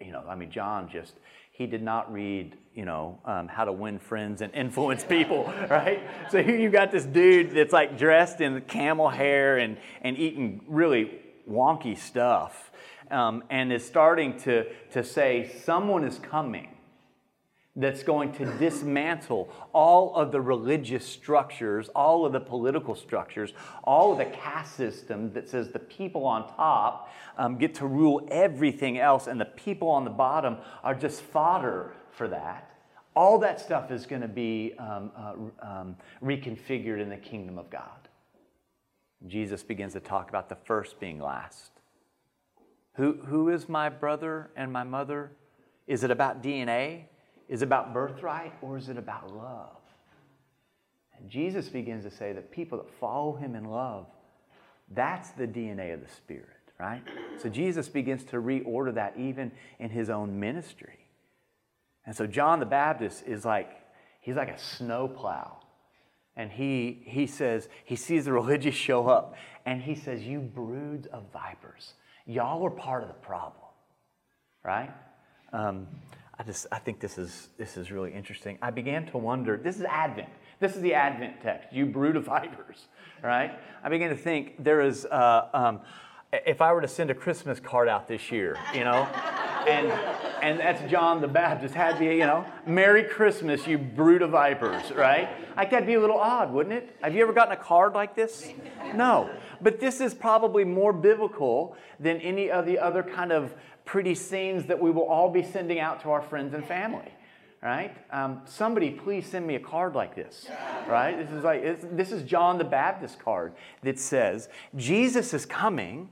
you 0.00 0.10
know, 0.10 0.24
I 0.28 0.34
mean, 0.34 0.50
John 0.50 0.88
just 0.88 1.14
he 1.52 1.66
did 1.66 1.82
not 1.82 2.12
read, 2.12 2.56
you 2.72 2.84
know, 2.84 3.18
um, 3.24 3.48
how 3.48 3.64
to 3.64 3.72
win 3.72 3.98
friends 3.98 4.42
and 4.42 4.54
influence 4.54 5.02
people, 5.02 5.52
right? 5.68 6.00
So 6.30 6.40
here 6.40 6.56
you 6.56 6.70
got 6.70 6.92
this 6.92 7.04
dude 7.04 7.50
that's 7.50 7.72
like 7.72 7.98
dressed 7.98 8.40
in 8.40 8.60
camel 8.62 9.08
hair 9.08 9.58
and 9.58 9.76
and 10.02 10.16
eating 10.16 10.62
really 10.68 11.10
wonky 11.48 11.96
stuff 11.96 12.70
um, 13.10 13.42
and 13.50 13.72
is 13.72 13.84
starting 13.84 14.38
to, 14.40 14.66
to 14.92 15.02
say 15.02 15.50
someone 15.64 16.04
is 16.04 16.18
coming 16.18 16.68
that's 17.78 18.02
going 18.02 18.32
to 18.32 18.44
dismantle 18.58 19.48
all 19.72 20.14
of 20.16 20.32
the 20.32 20.40
religious 20.40 21.06
structures, 21.06 21.88
all 21.90 22.26
of 22.26 22.32
the 22.32 22.40
political 22.40 22.94
structures, 22.96 23.52
all 23.84 24.12
of 24.12 24.18
the 24.18 24.24
caste 24.24 24.74
system 24.74 25.32
that 25.32 25.48
says 25.48 25.70
the 25.70 25.78
people 25.78 26.26
on 26.26 26.48
top 26.56 27.12
um, 27.38 27.56
get 27.56 27.74
to 27.76 27.86
rule 27.86 28.26
everything 28.32 28.98
else 28.98 29.28
and 29.28 29.40
the 29.40 29.44
people 29.44 29.88
on 29.88 30.04
the 30.04 30.10
bottom 30.10 30.56
are 30.82 30.94
just 30.94 31.20
fodder 31.20 31.92
for 32.10 32.26
that. 32.26 32.68
All 33.14 33.38
that 33.38 33.60
stuff 33.60 33.90
is 33.92 34.06
going 34.06 34.22
to 34.22 34.28
be 34.28 34.74
um, 34.78 35.12
uh, 35.16 35.34
um, 35.62 35.96
reconfigured 36.22 37.00
in 37.00 37.08
the 37.08 37.16
kingdom 37.16 37.58
of 37.58 37.70
God. 37.70 37.97
Jesus 39.26 39.62
begins 39.62 39.94
to 39.94 40.00
talk 40.00 40.28
about 40.28 40.48
the 40.48 40.56
first 40.64 41.00
being 41.00 41.20
last. 41.20 41.72
Who, 42.94 43.14
who 43.24 43.48
is 43.48 43.68
my 43.68 43.88
brother 43.88 44.50
and 44.56 44.72
my 44.72 44.84
mother? 44.84 45.32
Is 45.86 46.04
it 46.04 46.10
about 46.10 46.42
DNA? 46.42 47.04
Is 47.48 47.62
it 47.62 47.66
about 47.66 47.92
birthright? 47.92 48.52
Or 48.62 48.76
is 48.76 48.88
it 48.88 48.98
about 48.98 49.34
love? 49.34 49.76
And 51.18 51.28
Jesus 51.28 51.68
begins 51.68 52.04
to 52.04 52.10
say 52.10 52.32
that 52.32 52.50
people 52.50 52.78
that 52.78 52.90
follow 53.00 53.34
him 53.34 53.54
in 53.54 53.64
love, 53.64 54.06
that's 54.90 55.30
the 55.30 55.46
DNA 55.46 55.92
of 55.92 56.00
the 56.00 56.08
Spirit, 56.08 56.46
right? 56.78 57.02
So 57.38 57.48
Jesus 57.48 57.88
begins 57.88 58.24
to 58.24 58.36
reorder 58.36 58.94
that 58.94 59.14
even 59.18 59.50
in 59.78 59.90
his 59.90 60.10
own 60.10 60.38
ministry. 60.38 60.98
And 62.06 62.14
so 62.14 62.26
John 62.26 62.60
the 62.60 62.66
Baptist 62.66 63.24
is 63.26 63.44
like, 63.44 63.70
he's 64.20 64.36
like 64.36 64.48
a 64.48 64.58
snowplow 64.58 65.58
and 66.38 66.52
he, 66.52 67.02
he 67.04 67.26
says, 67.26 67.68
he 67.84 67.96
sees 67.96 68.24
the 68.24 68.32
religious 68.32 68.74
show 68.86 69.08
up, 69.08 69.34
and 69.66 69.82
he 69.82 69.94
says, 69.94 70.22
You 70.22 70.38
broods 70.38 71.06
of 71.08 71.24
vipers, 71.32 71.94
y'all 72.24 72.64
are 72.64 72.70
part 72.70 73.02
of 73.02 73.08
the 73.08 73.14
problem, 73.14 73.66
right? 74.64 74.90
Um, 75.52 75.88
I 76.38 76.44
just, 76.44 76.66
I 76.70 76.78
think 76.78 77.00
this 77.00 77.18
is, 77.18 77.48
this 77.58 77.76
is 77.76 77.90
really 77.90 78.12
interesting. 78.12 78.58
I 78.62 78.70
began 78.70 79.06
to 79.06 79.18
wonder, 79.18 79.56
this 79.56 79.76
is 79.76 79.82
Advent. 79.82 80.28
This 80.60 80.76
is 80.76 80.82
the 80.82 80.94
Advent 80.94 81.40
text, 81.42 81.72
you 81.72 81.84
brood 81.86 82.16
of 82.16 82.24
vipers, 82.24 82.86
right? 83.22 83.58
I 83.82 83.88
began 83.88 84.10
to 84.10 84.16
think 84.16 84.62
there 84.62 84.80
is, 84.80 85.04
uh, 85.06 85.48
um, 85.52 85.80
if 86.32 86.60
I 86.60 86.72
were 86.72 86.80
to 86.80 86.88
send 86.88 87.10
a 87.10 87.14
Christmas 87.14 87.58
card 87.58 87.88
out 87.88 88.06
this 88.06 88.30
year, 88.30 88.56
you 88.72 88.84
know, 88.84 89.08
and 89.66 89.90
and 90.42 90.60
that's 90.60 90.88
John 90.90 91.20
the 91.20 91.28
Baptist 91.28 91.74
be, 91.98 92.06
you 92.06 92.18
know, 92.18 92.44
Merry 92.66 93.04
Christmas, 93.04 93.66
you 93.66 93.78
brood 93.78 94.22
of 94.22 94.30
vipers, 94.30 94.92
right? 94.92 95.28
Like 95.56 95.70
that'd 95.70 95.86
be 95.86 95.94
a 95.94 96.00
little 96.00 96.18
odd, 96.18 96.52
wouldn't 96.52 96.74
it? 96.74 96.96
Have 97.02 97.14
you 97.14 97.22
ever 97.22 97.32
gotten 97.32 97.52
a 97.52 97.56
card 97.56 97.94
like 97.94 98.14
this? 98.14 98.52
No. 98.94 99.30
But 99.60 99.80
this 99.80 100.00
is 100.00 100.14
probably 100.14 100.64
more 100.64 100.92
biblical 100.92 101.76
than 101.98 102.20
any 102.20 102.50
of 102.50 102.66
the 102.66 102.78
other 102.78 103.02
kind 103.02 103.32
of 103.32 103.54
pretty 103.84 104.14
scenes 104.14 104.66
that 104.66 104.80
we 104.80 104.90
will 104.90 105.06
all 105.06 105.30
be 105.30 105.42
sending 105.42 105.80
out 105.80 106.00
to 106.02 106.10
our 106.10 106.22
friends 106.22 106.54
and 106.54 106.64
family 106.64 107.12
right? 107.62 107.96
Um, 108.12 108.42
somebody 108.44 108.90
please 108.90 109.26
send 109.26 109.46
me 109.46 109.56
a 109.56 109.60
card 109.60 109.94
like 109.94 110.14
this, 110.14 110.46
right? 110.86 111.18
This 111.18 111.30
is 111.36 111.44
like 111.44 111.96
this 111.96 112.12
is 112.12 112.22
John 112.22 112.58
the 112.58 112.64
Baptist 112.64 113.18
card 113.18 113.52
that 113.82 113.98
says 113.98 114.48
Jesus 114.76 115.34
is 115.34 115.44
coming, 115.44 116.10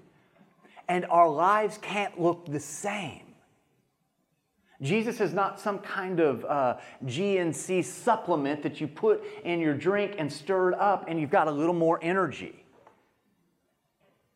and 0.88 1.04
our 1.06 1.28
lives 1.28 1.78
can't 1.78 2.20
look 2.20 2.46
the 2.46 2.60
same. 2.60 3.25
Jesus 4.82 5.20
is 5.20 5.32
not 5.32 5.58
some 5.58 5.78
kind 5.78 6.20
of 6.20 6.44
uh, 6.44 6.76
GNC 7.04 7.84
supplement 7.84 8.62
that 8.62 8.80
you 8.80 8.86
put 8.86 9.24
in 9.44 9.58
your 9.58 9.74
drink 9.74 10.16
and 10.18 10.30
stir 10.30 10.72
it 10.72 10.78
up 10.78 11.06
and 11.08 11.18
you've 11.18 11.30
got 11.30 11.48
a 11.48 11.50
little 11.50 11.74
more 11.74 11.98
energy. 12.02 12.62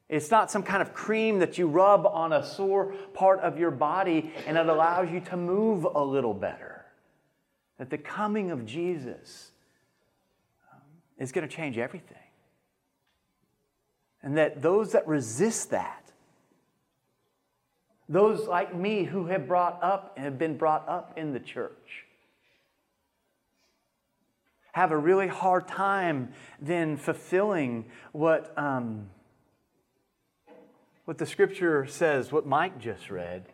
It's 0.08 0.30
not 0.30 0.50
some 0.50 0.62
kind 0.62 0.82
of 0.82 0.92
cream 0.92 1.38
that 1.38 1.56
you 1.56 1.68
rub 1.68 2.06
on 2.06 2.32
a 2.32 2.44
sore 2.44 2.94
part 3.14 3.40
of 3.40 3.58
your 3.58 3.70
body 3.70 4.32
and 4.46 4.56
it 4.56 4.66
allows 4.66 5.10
you 5.10 5.20
to 5.20 5.36
move 5.36 5.84
a 5.84 6.02
little 6.02 6.34
better. 6.34 6.84
That 7.78 7.90
the 7.90 7.98
coming 7.98 8.50
of 8.50 8.66
Jesus 8.66 9.52
um, 10.72 10.80
is 11.18 11.32
going 11.32 11.48
to 11.48 11.54
change 11.54 11.78
everything. 11.78 12.16
And 14.22 14.36
that 14.36 14.60
those 14.62 14.92
that 14.92 15.06
resist 15.06 15.70
that 15.70 16.09
those 18.10 18.46
like 18.46 18.74
me 18.74 19.04
who 19.04 19.26
have 19.26 19.48
brought 19.48 19.82
up 19.82 20.12
and 20.16 20.26
have 20.26 20.38
been 20.38 20.58
brought 20.58 20.86
up 20.86 21.16
in 21.16 21.32
the 21.32 21.40
church 21.40 22.04
have 24.72 24.92
a 24.92 24.96
really 24.96 25.28
hard 25.28 25.66
time 25.66 26.32
then 26.60 26.96
fulfilling 26.96 27.84
what, 28.12 28.52
um, 28.56 29.08
what 31.04 31.18
the 31.18 31.26
scripture 31.26 31.86
says, 31.86 32.30
what 32.30 32.46
Mike 32.46 32.78
just 32.78 33.10
read. 33.10 33.46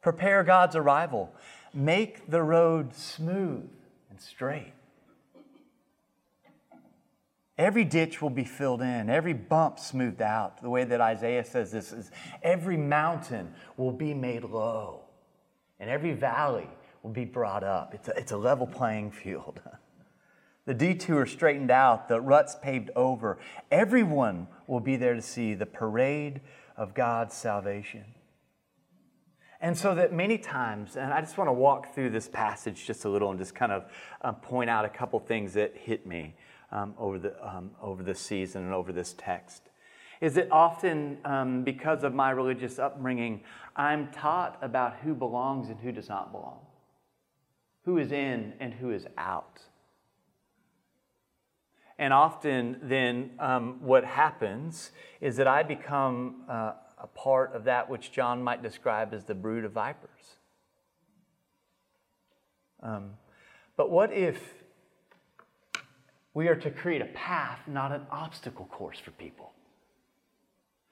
Prepare 0.00 0.44
God's 0.44 0.76
arrival, 0.76 1.32
make 1.72 2.30
the 2.30 2.42
road 2.42 2.94
smooth 2.94 3.68
and 4.10 4.20
straight. 4.20 4.72
Every 7.56 7.84
ditch 7.84 8.20
will 8.20 8.30
be 8.30 8.44
filled 8.44 8.82
in, 8.82 9.08
every 9.08 9.32
bump 9.32 9.78
smoothed 9.78 10.22
out. 10.22 10.60
The 10.60 10.70
way 10.70 10.84
that 10.84 11.00
Isaiah 11.00 11.44
says 11.44 11.70
this 11.70 11.92
is 11.92 12.10
every 12.42 12.76
mountain 12.76 13.54
will 13.76 13.92
be 13.92 14.12
made 14.12 14.42
low, 14.42 15.02
and 15.78 15.88
every 15.88 16.12
valley 16.12 16.68
will 17.02 17.12
be 17.12 17.24
brought 17.24 17.62
up. 17.62 17.94
It's 17.94 18.08
a, 18.08 18.12
it's 18.18 18.32
a 18.32 18.36
level 18.36 18.66
playing 18.66 19.12
field. 19.12 19.60
the 20.66 20.74
detour 20.74 21.26
straightened 21.26 21.70
out, 21.70 22.08
the 22.08 22.20
ruts 22.20 22.56
paved 22.60 22.90
over. 22.96 23.38
Everyone 23.70 24.48
will 24.66 24.80
be 24.80 24.96
there 24.96 25.14
to 25.14 25.22
see 25.22 25.54
the 25.54 25.66
parade 25.66 26.40
of 26.76 26.92
God's 26.92 27.36
salvation. 27.36 28.04
And 29.64 29.74
so 29.74 29.94
that 29.94 30.12
many 30.12 30.36
times, 30.36 30.98
and 30.98 31.10
I 31.10 31.22
just 31.22 31.38
want 31.38 31.48
to 31.48 31.52
walk 31.54 31.94
through 31.94 32.10
this 32.10 32.28
passage 32.28 32.86
just 32.86 33.06
a 33.06 33.08
little 33.08 33.30
and 33.30 33.38
just 33.38 33.54
kind 33.54 33.72
of 33.72 33.90
um, 34.20 34.34
point 34.34 34.68
out 34.68 34.84
a 34.84 34.90
couple 34.90 35.18
things 35.18 35.54
that 35.54 35.74
hit 35.74 36.06
me 36.06 36.34
um, 36.70 36.92
over, 36.98 37.18
the, 37.18 37.34
um, 37.42 37.70
over 37.80 38.02
this 38.02 38.20
season 38.20 38.64
and 38.64 38.74
over 38.74 38.92
this 38.92 39.14
text 39.16 39.70
is 40.20 40.34
that 40.34 40.52
often, 40.52 41.16
um, 41.24 41.64
because 41.64 42.04
of 42.04 42.12
my 42.12 42.28
religious 42.28 42.78
upbringing, 42.78 43.40
I'm 43.74 44.08
taught 44.08 44.58
about 44.60 44.96
who 44.96 45.14
belongs 45.14 45.70
and 45.70 45.80
who 45.80 45.92
does 45.92 46.10
not 46.10 46.30
belong, 46.30 46.60
who 47.86 47.96
is 47.96 48.12
in 48.12 48.52
and 48.60 48.74
who 48.74 48.90
is 48.90 49.06
out. 49.16 49.62
And 51.98 52.12
often, 52.12 52.80
then, 52.82 53.30
um, 53.38 53.78
what 53.80 54.04
happens 54.04 54.90
is 55.22 55.36
that 55.36 55.46
I 55.48 55.62
become 55.62 56.42
uh, 56.50 56.72
a 57.04 57.06
part 57.06 57.54
of 57.54 57.64
that 57.64 57.88
which 57.88 58.10
John 58.10 58.42
might 58.42 58.62
describe 58.62 59.14
as 59.14 59.24
the 59.24 59.34
brood 59.34 59.64
of 59.64 59.72
vipers. 59.72 60.38
Um, 62.82 63.10
but 63.76 63.90
what 63.90 64.12
if 64.12 64.64
we 66.34 66.48
are 66.48 66.56
to 66.56 66.70
create 66.70 67.00
a 67.00 67.06
path, 67.06 67.60
not 67.68 67.92
an 67.92 68.02
obstacle 68.10 68.66
course 68.66 68.98
for 68.98 69.12
people. 69.12 69.52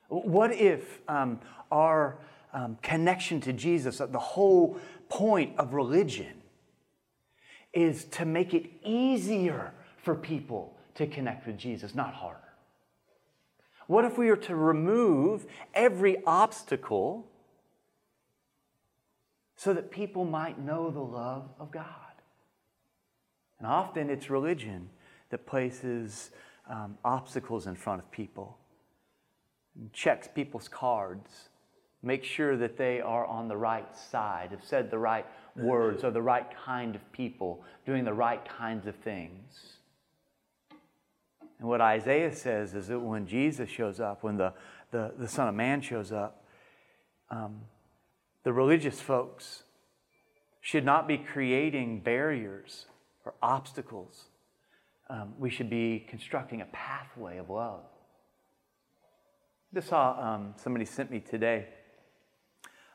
What 0.08 0.52
if 0.52 1.00
um, 1.08 1.40
our 1.70 2.18
um, 2.52 2.78
connection 2.80 3.40
to 3.42 3.52
Jesus, 3.52 3.98
the 3.98 4.18
whole 4.18 4.78
point 5.08 5.58
of 5.58 5.74
religion, 5.74 6.42
is 7.72 8.04
to 8.04 8.24
make 8.24 8.54
it 8.54 8.70
easier 8.84 9.72
for 10.02 10.14
people 10.14 10.76
to 10.94 11.06
connect 11.06 11.46
with 11.46 11.58
Jesus, 11.58 11.94
not 11.94 12.14
harder? 12.14 12.38
What 13.92 14.06
if 14.06 14.16
we 14.16 14.28
were 14.28 14.36
to 14.36 14.56
remove 14.56 15.44
every 15.74 16.24
obstacle 16.24 17.26
so 19.54 19.74
that 19.74 19.90
people 19.90 20.24
might 20.24 20.58
know 20.58 20.90
the 20.90 21.02
love 21.02 21.50
of 21.60 21.70
God? 21.70 21.84
And 23.58 23.68
often 23.68 24.08
it's 24.08 24.30
religion 24.30 24.88
that 25.28 25.44
places 25.44 26.30
um, 26.70 26.96
obstacles 27.04 27.66
in 27.66 27.74
front 27.74 28.00
of 28.00 28.10
people, 28.10 28.56
checks 29.92 30.26
people's 30.26 30.68
cards, 30.68 31.50
makes 32.02 32.26
sure 32.26 32.56
that 32.56 32.78
they 32.78 33.02
are 33.02 33.26
on 33.26 33.46
the 33.46 33.58
right 33.58 33.94
side, 33.94 34.52
have 34.52 34.64
said 34.64 34.90
the 34.90 34.98
right 34.98 35.26
words, 35.54 36.02
are 36.02 36.10
the 36.10 36.22
right 36.22 36.46
kind 36.64 36.94
of 36.94 37.12
people, 37.12 37.62
doing 37.84 38.06
the 38.06 38.14
right 38.14 38.42
kinds 38.42 38.86
of 38.86 38.96
things. 38.96 39.81
And 41.62 41.68
what 41.68 41.80
Isaiah 41.80 42.34
says 42.34 42.74
is 42.74 42.88
that 42.88 42.98
when 42.98 43.24
Jesus 43.24 43.70
shows 43.70 44.00
up, 44.00 44.24
when 44.24 44.36
the, 44.36 44.52
the, 44.90 45.14
the 45.16 45.28
Son 45.28 45.46
of 45.46 45.54
Man 45.54 45.80
shows 45.80 46.10
up, 46.10 46.44
um, 47.30 47.60
the 48.42 48.52
religious 48.52 49.00
folks 49.00 49.62
should 50.60 50.84
not 50.84 51.06
be 51.06 51.16
creating 51.16 52.00
barriers 52.00 52.86
or 53.24 53.34
obstacles 53.40 54.24
um, 55.08 55.34
we 55.38 55.50
should 55.50 55.70
be 55.70 56.04
constructing 56.08 56.62
a 56.62 56.64
pathway 56.72 57.38
of 57.38 57.48
love. 57.48 57.84
Just 59.72 59.88
saw 59.88 60.18
um, 60.18 60.54
somebody 60.56 60.84
sent 60.84 61.12
me 61.12 61.20
today 61.20 61.66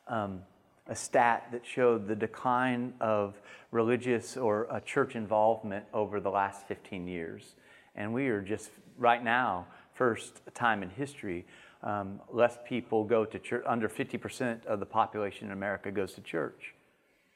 um, 0.07 0.41
a 0.87 0.95
stat 0.95 1.47
that 1.53 1.65
showed 1.65 2.07
the 2.07 2.15
decline 2.15 2.95
of 2.99 3.39
religious 3.71 4.35
or 4.35 4.69
uh, 4.73 4.81
church 4.81 5.15
involvement 5.15 5.85
over 5.93 6.19
the 6.19 6.29
last 6.29 6.67
15 6.67 7.07
years. 7.07 7.55
And 7.97 8.13
we 8.13 8.27
are 8.27 8.41
just 8.41 8.69
right 8.97 9.23
now, 9.23 9.67
first 9.93 10.41
time 10.53 10.83
in 10.83 10.89
history, 10.89 11.45
um, 11.83 12.21
less 12.31 12.57
people 12.67 13.03
go 13.03 13.25
to 13.25 13.39
church, 13.39 13.63
under 13.67 13.89
50% 13.89 14.65
of 14.65 14.79
the 14.79 14.85
population 14.85 15.47
in 15.47 15.53
America 15.53 15.91
goes 15.91 16.13
to 16.13 16.21
church 16.21 16.73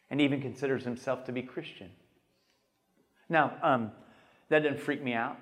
and 0.09 0.21
even 0.21 0.41
considers 0.41 0.83
himself 0.83 1.25
to 1.25 1.31
be 1.31 1.41
Christian. 1.41 1.89
Now, 3.29 3.53
um, 3.63 3.91
that 4.49 4.59
didn't 4.59 4.79
freak 4.79 5.01
me 5.01 5.13
out. 5.13 5.37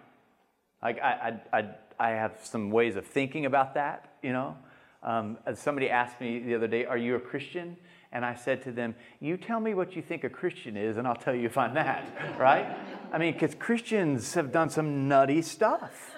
Like 0.81 0.99
I, 1.01 1.39
I, 1.51 1.59
I, 1.59 1.69
I 1.99 2.09
have 2.11 2.39
some 2.43 2.69
ways 2.69 2.95
of 2.95 3.05
thinking 3.05 3.45
about 3.45 3.73
that, 3.73 4.13
you 4.21 4.31
know. 4.31 4.55
Um, 5.01 5.37
somebody 5.55 5.89
asked 5.89 6.21
me 6.21 6.39
the 6.39 6.55
other 6.55 6.67
day, 6.67 6.85
"Are 6.85 6.97
you 6.97 7.15
a 7.15 7.19
Christian?" 7.19 7.77
And 8.11 8.25
I 8.25 8.35
said 8.35 8.61
to 8.63 8.71
them, 8.71 8.95
"You 9.19 9.37
tell 9.37 9.59
me 9.59 9.73
what 9.73 9.95
you 9.95 10.01
think 10.01 10.23
a 10.23 10.29
Christian 10.29 10.77
is, 10.77 10.97
and 10.97 11.07
I'll 11.07 11.15
tell 11.15 11.33
you 11.33 11.45
if 11.45 11.57
I'm 11.57 11.73
that." 11.73 12.37
right? 12.37 12.77
I 13.11 13.17
mean, 13.17 13.33
because 13.33 13.55
Christians 13.55 14.33
have 14.35 14.51
done 14.51 14.69
some 14.69 15.07
nutty 15.07 15.41
stuff, 15.41 16.15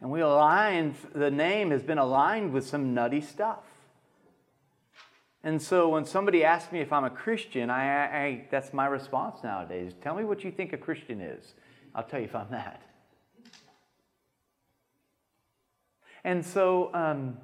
and 0.00 0.10
we 0.10 0.20
aligned. 0.20 0.94
The 1.14 1.30
name 1.30 1.70
has 1.70 1.82
been 1.82 1.98
aligned 1.98 2.52
with 2.52 2.66
some 2.66 2.94
nutty 2.94 3.20
stuff. 3.20 3.60
And 5.44 5.60
so 5.60 5.88
when 5.88 6.04
somebody 6.04 6.44
asks 6.44 6.72
me 6.72 6.80
if 6.80 6.92
I'm 6.92 7.04
a 7.04 7.10
Christian, 7.10 7.68
I, 7.68 8.04
I, 8.04 8.44
that's 8.50 8.72
my 8.72 8.86
response 8.86 9.42
nowadays. 9.42 9.92
Tell 10.00 10.14
me 10.14 10.24
what 10.24 10.44
you 10.44 10.52
think 10.52 10.72
a 10.72 10.76
Christian 10.76 11.20
is. 11.20 11.54
I'll 11.94 12.04
tell 12.04 12.20
you 12.20 12.26
if 12.26 12.34
I'm 12.34 12.50
that. 12.50 12.80
And 16.24 16.46
so, 16.46 16.94
um, 16.94 17.38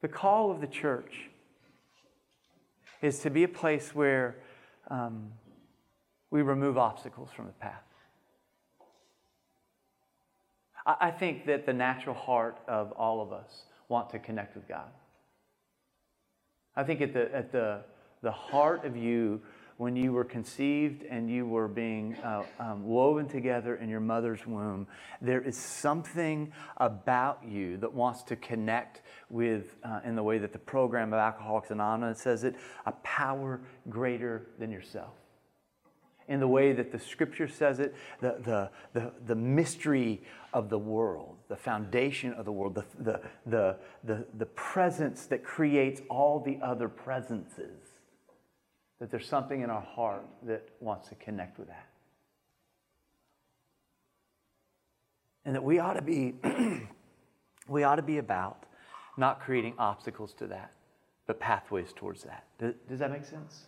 the 0.00 0.08
call 0.08 0.50
of 0.50 0.60
the 0.60 0.66
church 0.66 1.30
is 3.02 3.18
to 3.20 3.30
be 3.30 3.42
a 3.42 3.48
place 3.48 3.94
where 3.94 4.36
um, 4.88 5.32
we 6.34 6.42
remove 6.42 6.76
obstacles 6.76 7.28
from 7.30 7.46
the 7.46 7.52
path. 7.52 7.84
I, 10.84 11.12
think 11.12 11.46
that 11.46 11.64
the 11.64 11.72
natural 11.72 12.16
heart 12.16 12.58
of 12.66 12.90
all 12.90 13.22
of 13.22 13.32
us 13.32 13.66
want 13.88 14.10
to 14.10 14.18
connect 14.18 14.56
with 14.56 14.66
God. 14.66 14.90
I 16.74 16.82
think 16.82 17.00
at 17.02 17.12
the, 17.12 17.32
at 17.32 17.52
the, 17.52 17.82
the 18.20 18.32
heart 18.32 18.84
of 18.84 18.96
you 18.96 19.42
when 19.76 19.94
you 19.94 20.12
were 20.12 20.24
conceived 20.24 21.04
and 21.04 21.30
you 21.30 21.46
were 21.46 21.68
being 21.68 22.16
uh, 22.16 22.42
um, 22.58 22.84
woven 22.84 23.28
together 23.28 23.76
in 23.76 23.88
your 23.88 24.00
mother's 24.00 24.44
womb, 24.44 24.88
there 25.22 25.40
is 25.40 25.56
something 25.56 26.52
about 26.78 27.44
you 27.46 27.76
that 27.76 27.92
wants 27.94 28.24
to 28.24 28.34
connect 28.34 29.02
with, 29.30 29.76
uh, 29.84 30.00
in 30.04 30.16
the 30.16 30.22
way 30.22 30.38
that 30.38 30.52
the 30.52 30.58
program 30.58 31.12
of 31.12 31.20
Alcoholics 31.20 31.70
Anonymous 31.70 32.20
says 32.20 32.42
it, 32.42 32.56
a 32.86 32.92
power 33.04 33.60
greater 33.88 34.48
than 34.58 34.72
yourself. 34.72 35.14
In 36.26 36.40
the 36.40 36.48
way 36.48 36.72
that 36.72 36.90
the 36.90 36.98
scripture 36.98 37.48
says 37.48 37.80
it, 37.80 37.94
the, 38.20 38.36
the, 38.42 38.70
the, 38.98 39.12
the 39.26 39.34
mystery 39.34 40.22
of 40.54 40.70
the 40.70 40.78
world, 40.78 41.36
the 41.48 41.56
foundation 41.56 42.32
of 42.32 42.44
the 42.44 42.52
world, 42.52 42.74
the, 42.74 42.84
the, 42.98 43.20
the, 43.44 43.76
the, 44.04 44.26
the 44.38 44.46
presence 44.46 45.26
that 45.26 45.44
creates 45.44 46.00
all 46.08 46.40
the 46.40 46.58
other 46.62 46.88
presences 46.88 47.94
that 49.00 49.10
there's 49.10 49.28
something 49.28 49.60
in 49.60 49.68
our 49.68 49.82
heart 49.82 50.24
that 50.44 50.66
wants 50.80 51.08
to 51.08 51.14
connect 51.16 51.58
with 51.58 51.68
that. 51.68 51.88
And 55.44 55.54
that 55.54 55.62
we 55.62 55.78
ought 55.78 55.94
to 55.94 56.02
be 56.02 56.34
we 57.68 57.82
ought 57.82 57.96
to 57.96 58.02
be 58.02 58.18
about 58.18 58.64
not 59.16 59.40
creating 59.40 59.74
obstacles 59.78 60.32
to 60.34 60.46
that, 60.46 60.72
but 61.26 61.38
pathways 61.38 61.92
towards 61.94 62.22
that. 62.24 62.44
Does, 62.58 62.74
does 62.88 62.98
that 63.00 63.10
make 63.10 63.24
sense? 63.24 63.66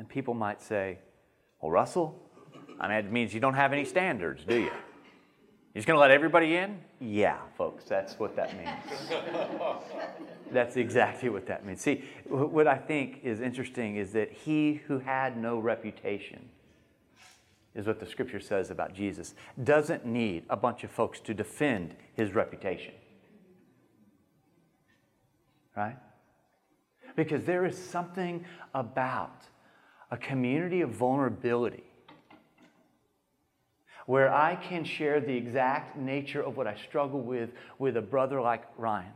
And 0.00 0.08
people 0.08 0.32
might 0.32 0.62
say, 0.62 0.96
Well, 1.60 1.70
Russell, 1.70 2.18
I 2.80 2.88
mean, 2.88 2.96
it 2.96 3.12
means 3.12 3.34
you 3.34 3.40
don't 3.40 3.52
have 3.52 3.74
any 3.74 3.84
standards, 3.84 4.42
do 4.48 4.54
you? 4.54 4.60
You're 4.62 4.72
just 5.74 5.86
going 5.86 5.98
to 5.98 6.00
let 6.00 6.10
everybody 6.10 6.56
in? 6.56 6.78
Yeah, 7.00 7.36
folks, 7.58 7.84
that's 7.84 8.18
what 8.18 8.34
that 8.34 8.56
means. 8.56 9.10
that's 10.52 10.78
exactly 10.78 11.28
what 11.28 11.46
that 11.48 11.66
means. 11.66 11.82
See, 11.82 12.02
what 12.26 12.66
I 12.66 12.78
think 12.78 13.20
is 13.22 13.42
interesting 13.42 13.96
is 13.96 14.12
that 14.12 14.32
he 14.32 14.80
who 14.86 15.00
had 15.00 15.36
no 15.36 15.58
reputation, 15.58 16.48
is 17.74 17.86
what 17.86 18.00
the 18.00 18.06
scripture 18.06 18.40
says 18.40 18.70
about 18.70 18.94
Jesus, 18.94 19.34
doesn't 19.62 20.06
need 20.06 20.44
a 20.48 20.56
bunch 20.56 20.82
of 20.82 20.90
folks 20.90 21.20
to 21.20 21.34
defend 21.34 21.94
his 22.14 22.34
reputation. 22.34 22.94
Right? 25.76 25.98
Because 27.16 27.44
there 27.44 27.66
is 27.66 27.76
something 27.76 28.46
about 28.72 29.44
a 30.10 30.16
community 30.16 30.80
of 30.80 30.90
vulnerability 30.90 31.84
where 34.06 34.32
I 34.32 34.56
can 34.56 34.84
share 34.84 35.20
the 35.20 35.36
exact 35.36 35.96
nature 35.96 36.42
of 36.42 36.56
what 36.56 36.66
I 36.66 36.74
struggle 36.76 37.20
with 37.20 37.50
with 37.78 37.96
a 37.96 38.02
brother 38.02 38.40
like 38.40 38.64
Ryan. 38.76 39.12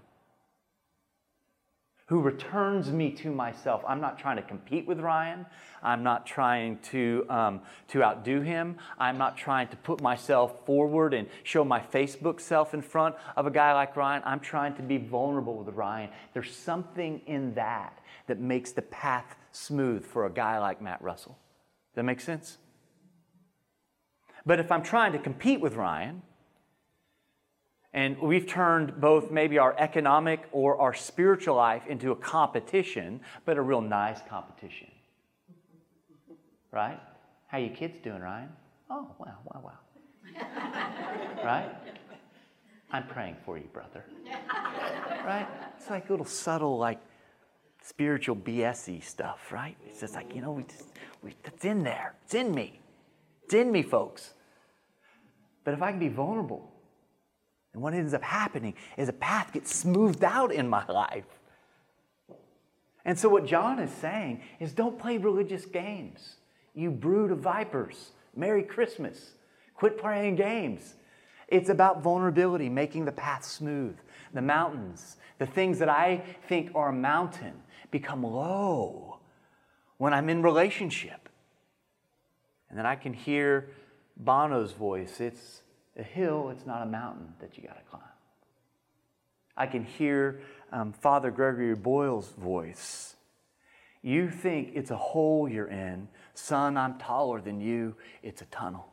who 2.07 2.21
returns 2.21 2.91
me 2.91 3.11
to 3.11 3.31
myself. 3.31 3.83
I'm 3.89 4.01
not 4.01 4.19
trying 4.19 4.37
to 4.37 4.43
compete 4.43 4.87
with 4.87 5.01
Ryan. 5.01 5.47
I'm 5.83 6.03
not 6.03 6.27
trying 6.27 6.79
to, 6.91 7.25
um, 7.31 7.61
to 7.89 8.05
outdo 8.05 8.43
him. 8.43 8.77
I'm 8.99 9.17
not 9.17 9.39
trying 9.39 9.69
to 9.69 9.77
put 9.79 10.03
myself 10.03 10.67
forward 10.67 11.15
and 11.15 11.29
show 11.45 11.65
my 11.65 11.81
Facebook 11.81 12.41
self 12.41 12.75
in 12.75 12.83
front 12.83 13.15
of 13.37 13.47
a 13.47 13.51
guy 13.51 13.73
like 13.73 13.97
Ryan. 13.97 14.23
I'm 14.27 14.41
trying 14.41 14.75
to 14.77 14.83
be 14.83 14.99
vulnerable 14.99 15.57
with 15.57 15.75
Ryan. 15.75 16.11
There's 16.35 16.55
something 16.55 17.23
in 17.27 17.55
that 17.55 17.99
that 18.27 18.39
makes 18.39 18.73
the 18.73 18.83
path 18.83 19.37
smooth 19.55 20.05
for 20.05 20.27
a 20.27 20.31
guy 20.31 20.59
like 20.59 20.83
Matt 20.83 21.03
Russell. 21.03 21.38
Does 21.93 21.97
that 21.97 22.03
make 22.05 22.21
sense? 22.21 22.59
But 24.45 24.61
if 24.61 24.71
I'm 24.71 24.83
trying 24.83 25.12
to 25.12 25.19
compete 25.19 25.61
with 25.61 25.75
Ryan, 25.75 26.23
and 27.93 28.19
we've 28.21 28.47
turned 28.47 29.01
both 29.01 29.31
maybe 29.31 29.59
our 29.59 29.75
economic 29.79 30.49
or 30.51 30.81
our 30.81 30.93
spiritual 30.93 31.55
life 31.55 31.87
into 31.87 32.11
a 32.11 32.17
competition, 32.17 33.21
but 33.45 33.57
a 33.57 33.62
real 33.62 33.81
nice 33.81 34.19
competition. 34.29 34.88
Right? 36.73 36.99
How 37.47 37.59
you 37.59 37.71
kids 37.71 37.99
doing, 38.03 38.21
Ryan? 38.21 38.49
Oh, 38.90 39.09
wow, 39.19 39.37
wow, 39.45 39.61
wow. 39.64 39.79
right? 41.45 41.71
I'm 42.90 43.07
praying 43.07 43.37
for 43.45 43.57
you, 43.57 43.69
brother. 43.73 44.05
right? 45.25 45.47
It's 45.77 45.88
like 45.88 46.09
a 46.09 46.12
little 46.12 46.27
subtle, 46.27 46.77
like 46.77 46.99
spiritual 47.85 48.35
BSy 48.35 49.03
stuff, 49.05 49.53
right? 49.53 49.77
It's 49.87 50.01
just 50.01 50.14
like, 50.14 50.35
you 50.35 50.40
know, 50.40 50.53
we 50.53 50.62
just, 50.62 50.87
we, 51.23 51.35
it's 51.44 51.64
in 51.64 51.83
there. 51.83 52.14
It's 52.25 52.35
in 52.35 52.55
me. 52.55 52.81
It's 53.44 53.55
in 53.55 53.70
me, 53.70 53.83
folks. 53.83 54.33
But 55.64 55.75
if 55.75 55.83
I 55.83 55.90
can 55.90 56.01
be 56.01 56.09
vulnerable, 56.09 56.70
and 57.75 57.83
what 57.83 57.92
ends 57.92 58.14
up 58.14 58.23
happening 58.23 58.75
is 58.97 59.09
a 59.09 59.12
path 59.12 59.53
gets 59.53 59.75
smoothed 59.75 60.25
out 60.25 60.53
in 60.53 60.68
my 60.68 60.87
life. 60.87 61.27
And 63.05 63.18
so, 63.18 63.29
what 63.29 63.44
John 63.44 63.79
is 63.79 63.90
saying 63.90 64.40
is 64.61 64.73
don't 64.73 64.99
play 64.99 65.18
religious 65.18 65.66
games. 65.66 66.37
You 66.75 66.90
brood 66.90 67.31
of 67.31 67.40
vipers. 67.40 68.12
Merry 68.35 68.62
Christmas. 68.62 69.33
Quit 69.75 69.99
playing 69.99 70.37
games. 70.37 70.94
It's 71.49 71.68
about 71.68 72.03
vulnerability, 72.03 72.68
making 72.68 73.05
the 73.05 73.12
path 73.12 73.44
smooth. 73.44 73.97
The 74.33 74.42
mountains, 74.42 75.16
the 75.38 75.47
things 75.47 75.79
that 75.81 75.88
I 75.88 76.23
think 76.49 76.70
are 76.75 76.88
a 76.88 76.92
mountain, 76.92 77.53
become 77.95 78.25
low 78.25 79.21
when 79.99 80.13
I'm 80.13 80.29
in 80.29 80.43
relationship. 80.43 81.29
And 82.69 82.77
then 82.77 82.87
I 82.87 82.97
can 82.97 83.13
hear 83.13 83.69
Bono's 84.17 84.73
voice. 84.73 85.21
It's 85.21 85.63
a 85.97 86.03
hill, 86.03 86.51
it's 86.51 86.67
not 86.67 86.83
a 86.83 86.87
mountain 86.87 87.35
that 87.39 87.57
you 87.57 87.63
got 87.63 87.77
to 87.77 87.89
climb. 87.89 88.03
I 89.57 89.69
can 89.69 89.85
hear 89.85 90.41
um, 90.73 90.93
Father 90.93 91.31
Gregory 91.31 91.77
Boyle's 91.77 92.31
voice. 92.31 93.15
You 94.03 94.29
think 94.29 94.73
it's 94.75 94.91
a 94.91 94.97
hole 94.97 95.49
you're 95.49 95.69
in. 95.69 96.09
Son, 96.35 96.77
I'm 96.77 96.99
taller 96.99 97.41
than 97.41 97.61
you. 97.61 97.95
It's 98.25 98.43
a 98.43 98.47
tunnel. 98.47 98.93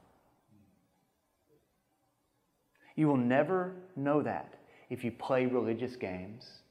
You 2.95 3.07
will 3.07 3.17
never 3.17 3.73
know 3.95 4.21
that 4.21 4.53
if 4.91 5.03
you 5.03 5.11
play 5.11 5.47
religious 5.47 5.95
games 5.95 6.61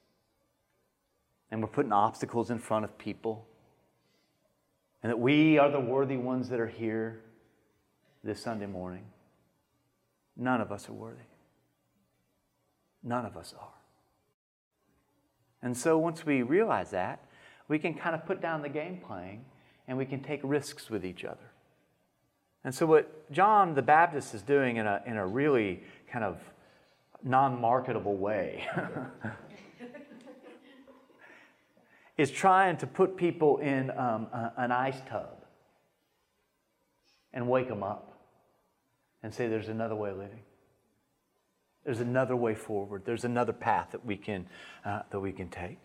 and 1.50 1.60
we're 1.60 1.68
putting 1.68 1.92
obstacles 1.92 2.50
in 2.50 2.58
front 2.58 2.84
of 2.84 2.96
people 2.98 3.46
and 5.02 5.10
that 5.10 5.18
we 5.18 5.58
are 5.58 5.70
the 5.70 5.80
worthy 5.80 6.16
ones 6.16 6.48
that 6.50 6.60
are 6.60 6.68
here 6.68 7.20
this 8.22 8.40
Sunday 8.42 8.66
morning. 8.66 9.04
None 10.36 10.60
of 10.60 10.70
us 10.70 10.88
are 10.88 10.92
worthy. 10.92 11.20
None 13.02 13.24
of 13.24 13.36
us 13.36 13.54
are. 13.58 13.68
And 15.62 15.76
so 15.76 15.98
once 15.98 16.24
we 16.24 16.42
realize 16.42 16.90
that, 16.90 17.24
we 17.68 17.78
can 17.78 17.94
kind 17.94 18.14
of 18.14 18.26
put 18.26 18.40
down 18.40 18.62
the 18.62 18.68
game 18.68 19.00
playing 19.06 19.44
and 19.88 19.96
we 19.96 20.04
can 20.04 20.22
take 20.22 20.40
risks 20.42 20.90
with 20.90 21.04
each 21.04 21.24
other. 21.24 21.38
And 22.62 22.74
so, 22.74 22.84
what 22.84 23.30
John 23.32 23.74
the 23.74 23.82
Baptist 23.82 24.34
is 24.34 24.42
doing 24.42 24.76
in 24.76 24.86
a, 24.86 25.02
in 25.06 25.16
a 25.16 25.26
really 25.26 25.82
kind 26.12 26.24
of 26.24 26.38
non 27.22 27.58
marketable 27.58 28.16
way 28.16 28.66
is 32.20 32.30
trying 32.30 32.76
to 32.76 32.86
put 32.86 33.16
people 33.16 33.56
in 33.58 33.90
um, 33.92 34.26
a, 34.30 34.52
an 34.58 34.70
ice 34.70 35.00
tub 35.08 35.42
and 37.32 37.48
wake 37.48 37.66
them 37.66 37.82
up 37.82 38.12
and 39.22 39.32
say 39.32 39.48
there's 39.48 39.70
another 39.70 39.94
way 39.96 40.10
of 40.10 40.18
living. 40.18 40.42
There's 41.82 42.00
another 42.00 42.36
way 42.36 42.54
forward. 42.54 43.04
There's 43.06 43.24
another 43.24 43.54
path 43.54 43.92
that 43.92 44.04
we 44.04 44.18
can, 44.18 44.46
uh, 44.84 45.00
that 45.10 45.18
we 45.18 45.32
can 45.32 45.48
take. 45.48 45.78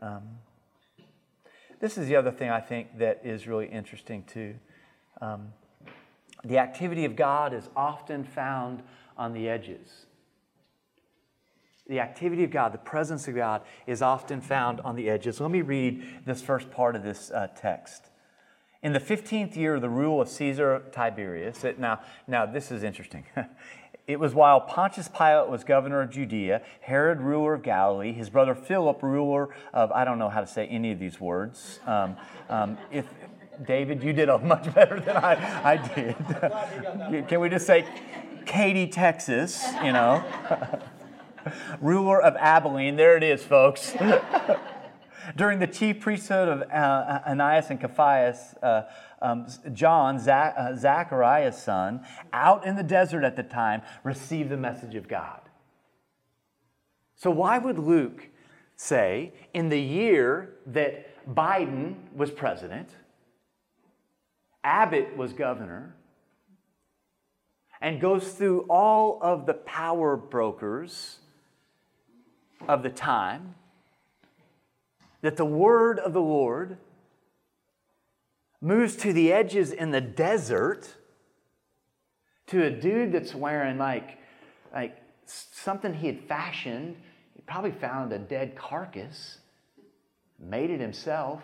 Um, 0.00 0.22
this 1.80 1.98
is 1.98 2.08
the 2.08 2.16
other 2.16 2.30
thing 2.30 2.48
I 2.48 2.60
think 2.60 2.98
that 2.98 3.20
is 3.24 3.46
really 3.46 3.66
interesting 3.66 4.24
too. 4.24 4.54
Um, 5.20 5.52
the 6.44 6.56
activity 6.56 7.04
of 7.04 7.14
God 7.14 7.52
is 7.52 7.68
often 7.76 8.24
found 8.24 8.82
on 9.18 9.34
the 9.34 9.50
edges. 9.50 10.06
The 11.86 12.00
activity 12.00 12.44
of 12.44 12.50
God, 12.50 12.72
the 12.72 12.78
presence 12.78 13.28
of 13.28 13.34
God, 13.34 13.62
is 13.86 14.00
often 14.00 14.40
found 14.40 14.80
on 14.80 14.96
the 14.96 15.10
edges. 15.10 15.40
Let 15.40 15.50
me 15.50 15.60
read 15.60 16.02
this 16.24 16.40
first 16.40 16.70
part 16.70 16.96
of 16.96 17.02
this 17.02 17.30
uh, 17.30 17.48
text. 17.54 18.10
In 18.82 18.92
the 18.92 19.00
15th 19.00 19.56
year 19.56 19.74
of 19.76 19.82
the 19.82 19.88
rule 19.88 20.20
of 20.20 20.28
Caesar 20.28 20.82
Tiberius, 20.92 21.64
it, 21.64 21.78
now, 21.78 22.00
now 22.26 22.46
this 22.46 22.70
is 22.70 22.82
interesting. 22.82 23.24
it 24.06 24.18
was 24.18 24.34
while 24.34 24.60
Pontius 24.60 25.08
Pilate 25.08 25.48
was 25.48 25.64
governor 25.64 26.00
of 26.00 26.10
Judea, 26.10 26.62
Herod 26.80 27.20
ruler 27.20 27.54
of 27.54 27.62
Galilee, 27.62 28.12
his 28.12 28.30
brother 28.30 28.54
Philip 28.54 29.02
ruler 29.02 29.50
of, 29.72 29.92
I 29.92 30.04
don't 30.04 30.18
know 30.18 30.28
how 30.28 30.40
to 30.40 30.46
say 30.46 30.66
any 30.66 30.92
of 30.92 30.98
these 30.98 31.20
words. 31.20 31.80
Um, 31.86 32.16
um, 32.48 32.78
if 32.90 33.06
David, 33.66 34.02
you 34.02 34.12
did 34.12 34.28
a 34.28 34.38
much 34.38 34.72
better 34.74 35.00
than 35.00 35.16
I, 35.16 35.72
I 35.72 35.76
did. 35.76 37.28
Can 37.28 37.40
we 37.40 37.48
just 37.48 37.66
say 37.66 37.86
Katy, 38.46 38.88
Texas, 38.88 39.64
you 39.82 39.92
know? 39.92 40.22
ruler 41.80 42.20
of 42.20 42.36
Abilene, 42.36 42.96
there 42.96 43.16
it 43.16 43.22
is, 43.22 43.42
folks. 43.42 43.94
During 45.36 45.58
the 45.58 45.66
chief 45.66 46.00
priesthood 46.00 46.48
of 46.48 46.62
uh, 46.62 47.20
Ananias 47.26 47.70
and 47.70 47.80
Caiaphas, 47.80 48.54
uh, 48.62 48.82
um, 49.22 49.46
John, 49.72 50.18
Zach, 50.18 50.54
uh, 50.58 50.76
Zachariah's 50.76 51.56
son, 51.56 52.04
out 52.32 52.66
in 52.66 52.76
the 52.76 52.82
desert 52.82 53.24
at 53.24 53.36
the 53.36 53.42
time, 53.42 53.82
received 54.02 54.50
the 54.50 54.56
message 54.56 54.94
of 54.94 55.08
God. 55.08 55.40
So, 57.16 57.30
why 57.30 57.58
would 57.58 57.78
Luke 57.78 58.28
say, 58.76 59.32
in 59.54 59.70
the 59.70 59.80
year 59.80 60.56
that 60.66 61.24
Biden 61.34 61.94
was 62.14 62.30
president, 62.30 62.90
Abbott 64.62 65.16
was 65.16 65.32
governor, 65.32 65.96
and 67.80 68.00
goes 68.00 68.32
through 68.32 68.66
all 68.68 69.18
of 69.22 69.46
the 69.46 69.54
power 69.54 70.16
brokers 70.16 71.18
of 72.68 72.82
the 72.82 72.90
time, 72.90 73.54
that 75.22 75.36
the 75.36 75.44
word 75.44 75.98
of 75.98 76.12
the 76.12 76.20
Lord 76.20 76.76
moves 78.60 78.96
to 78.96 79.12
the 79.12 79.32
edges 79.32 79.72
in 79.72 79.90
the 79.90 80.00
desert 80.00 80.94
to 82.46 82.64
a 82.64 82.70
dude 82.70 83.12
that's 83.12 83.34
wearing 83.34 83.78
like, 83.78 84.18
like 84.72 84.96
something 85.26 85.94
he 85.94 86.06
had 86.06 86.20
fashioned. 86.28 86.96
He 87.34 87.42
probably 87.46 87.72
found 87.72 88.12
a 88.12 88.18
dead 88.18 88.56
carcass, 88.56 89.38
made 90.38 90.70
it 90.70 90.80
himself, 90.80 91.42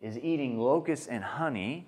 is 0.00 0.18
eating 0.18 0.58
locusts 0.58 1.06
and 1.06 1.22
honey, 1.22 1.86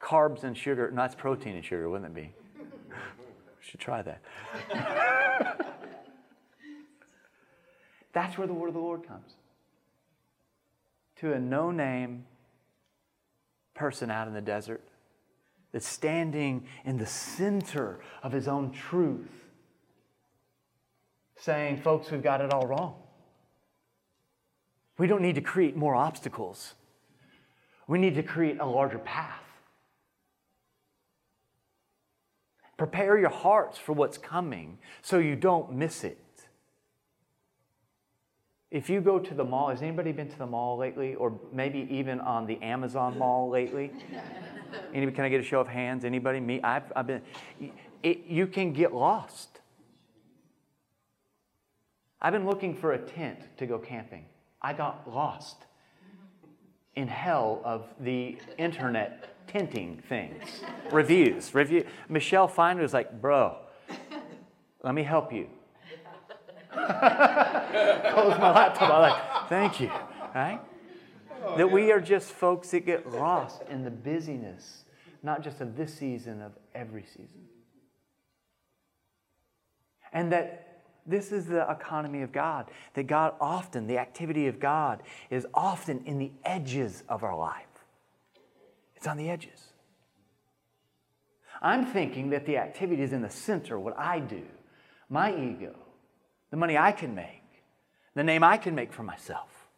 carbs 0.00 0.44
and 0.44 0.56
sugar. 0.56 0.90
No, 0.90 1.02
that's 1.02 1.14
protein 1.14 1.56
and 1.56 1.64
sugar, 1.64 1.88
wouldn't 1.88 2.10
it 2.10 2.14
be? 2.14 2.32
should 3.60 3.80
try 3.80 4.02
that. 4.02 4.22
That's 8.16 8.38
where 8.38 8.46
the 8.46 8.54
word 8.54 8.68
of 8.68 8.72
the 8.72 8.80
Lord 8.80 9.06
comes. 9.06 9.34
To 11.16 11.34
a 11.34 11.38
no 11.38 11.70
name 11.70 12.24
person 13.74 14.10
out 14.10 14.26
in 14.26 14.32
the 14.32 14.40
desert 14.40 14.80
that's 15.70 15.86
standing 15.86 16.66
in 16.86 16.96
the 16.96 17.04
center 17.04 18.00
of 18.22 18.32
his 18.32 18.48
own 18.48 18.70
truth, 18.70 19.44
saying, 21.38 21.82
Folks, 21.82 22.10
we've 22.10 22.22
got 22.22 22.40
it 22.40 22.54
all 22.54 22.66
wrong. 22.66 22.94
We 24.96 25.06
don't 25.06 25.20
need 25.20 25.34
to 25.34 25.42
create 25.42 25.76
more 25.76 25.94
obstacles, 25.94 26.72
we 27.86 27.98
need 27.98 28.14
to 28.14 28.22
create 28.22 28.58
a 28.60 28.66
larger 28.66 28.98
path. 28.98 29.42
Prepare 32.78 33.18
your 33.18 33.28
hearts 33.28 33.76
for 33.76 33.92
what's 33.92 34.16
coming 34.16 34.78
so 35.02 35.18
you 35.18 35.36
don't 35.36 35.74
miss 35.74 36.02
it. 36.02 36.16
If 38.70 38.90
you 38.90 39.00
go 39.00 39.18
to 39.18 39.34
the 39.34 39.44
mall, 39.44 39.68
has 39.68 39.80
anybody 39.80 40.12
been 40.12 40.28
to 40.28 40.38
the 40.38 40.46
mall 40.46 40.76
lately, 40.76 41.14
or 41.14 41.38
maybe 41.52 41.86
even 41.90 42.20
on 42.20 42.46
the 42.46 42.60
Amazon 42.62 43.16
mall 43.16 43.48
lately? 43.48 43.92
Anybody? 44.94 45.14
Can 45.14 45.24
I 45.24 45.28
get 45.28 45.40
a 45.40 45.44
show 45.44 45.60
of 45.60 45.68
hands? 45.68 46.04
Anybody? 46.04 46.40
Me? 46.40 46.60
I've, 46.62 46.92
I've 46.96 47.06
been. 47.06 47.22
It, 48.02 48.24
you 48.26 48.46
can 48.46 48.72
get 48.72 48.92
lost. 48.92 49.60
I've 52.20 52.32
been 52.32 52.46
looking 52.46 52.74
for 52.74 52.92
a 52.92 52.98
tent 52.98 53.38
to 53.58 53.66
go 53.66 53.78
camping. 53.78 54.24
I 54.60 54.72
got 54.72 55.08
lost 55.08 55.56
in 56.96 57.06
hell 57.06 57.60
of 57.64 57.86
the 58.00 58.38
internet 58.58 59.46
tenting 59.46 60.02
things. 60.08 60.42
Reviews. 60.90 61.54
Review. 61.54 61.84
Michelle 62.08 62.48
finally 62.48 62.82
was 62.82 62.92
like, 62.92 63.20
bro, 63.20 63.58
let 64.82 64.94
me 64.94 65.02
help 65.02 65.32
you. 65.32 65.48
Close 68.12 68.38
my 68.38 68.52
laptop. 68.54 68.90
I'm 68.90 69.00
like, 69.00 69.48
thank 69.48 69.80
you. 69.80 69.90
Right? 70.34 70.60
Oh, 71.42 71.56
that 71.56 71.70
we 71.70 71.90
are 71.92 72.00
just 72.00 72.30
folks 72.30 72.70
that 72.70 72.84
get 72.84 73.10
lost 73.10 73.62
in 73.70 73.84
the 73.84 73.90
busyness, 73.90 74.84
not 75.22 75.42
just 75.42 75.60
of 75.60 75.76
this 75.76 75.94
season, 75.94 76.42
of 76.42 76.52
every 76.74 77.04
season. 77.04 77.46
And 80.12 80.32
that 80.32 80.82
this 81.06 81.32
is 81.32 81.46
the 81.46 81.68
economy 81.70 82.22
of 82.22 82.32
God, 82.32 82.70
that 82.94 83.06
God 83.06 83.34
often, 83.40 83.86
the 83.86 83.98
activity 83.98 84.48
of 84.48 84.58
God, 84.58 85.02
is 85.30 85.46
often 85.54 86.02
in 86.04 86.18
the 86.18 86.32
edges 86.44 87.04
of 87.08 87.22
our 87.22 87.36
life. 87.36 87.64
It's 88.96 89.06
on 89.06 89.16
the 89.16 89.30
edges. 89.30 89.72
I'm 91.62 91.86
thinking 91.86 92.30
that 92.30 92.44
the 92.44 92.58
activity 92.58 93.02
is 93.02 93.12
in 93.12 93.22
the 93.22 93.30
center, 93.30 93.78
what 93.78 93.98
I 93.98 94.18
do, 94.18 94.42
my 95.08 95.30
ego, 95.34 95.74
the 96.50 96.56
money 96.56 96.76
I 96.78 96.92
can 96.92 97.14
make, 97.14 97.42
the 98.14 98.24
name 98.24 98.42
I 98.42 98.56
can 98.56 98.74
make 98.74 98.92
for 98.92 99.02
myself. 99.02 99.68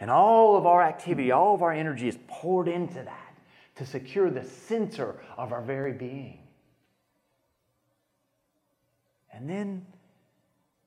And 0.00 0.10
all 0.10 0.56
of 0.56 0.66
our 0.66 0.82
activity, 0.82 1.32
all 1.32 1.54
of 1.54 1.62
our 1.62 1.72
energy 1.72 2.08
is 2.08 2.18
poured 2.28 2.68
into 2.68 3.02
that 3.02 3.36
to 3.76 3.86
secure 3.86 4.30
the 4.30 4.44
center 4.44 5.20
of 5.36 5.52
our 5.52 5.62
very 5.62 5.92
being. 5.92 6.40
And 9.32 9.48
then 9.48 9.86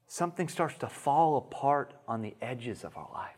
something 0.08 0.50
starts 0.50 0.78
to 0.80 0.88
fall 0.88 1.38
apart 1.38 1.94
on 2.08 2.22
the 2.22 2.36
edges 2.42 2.84
of 2.84 2.98
our 2.98 3.10
life. 3.14 3.32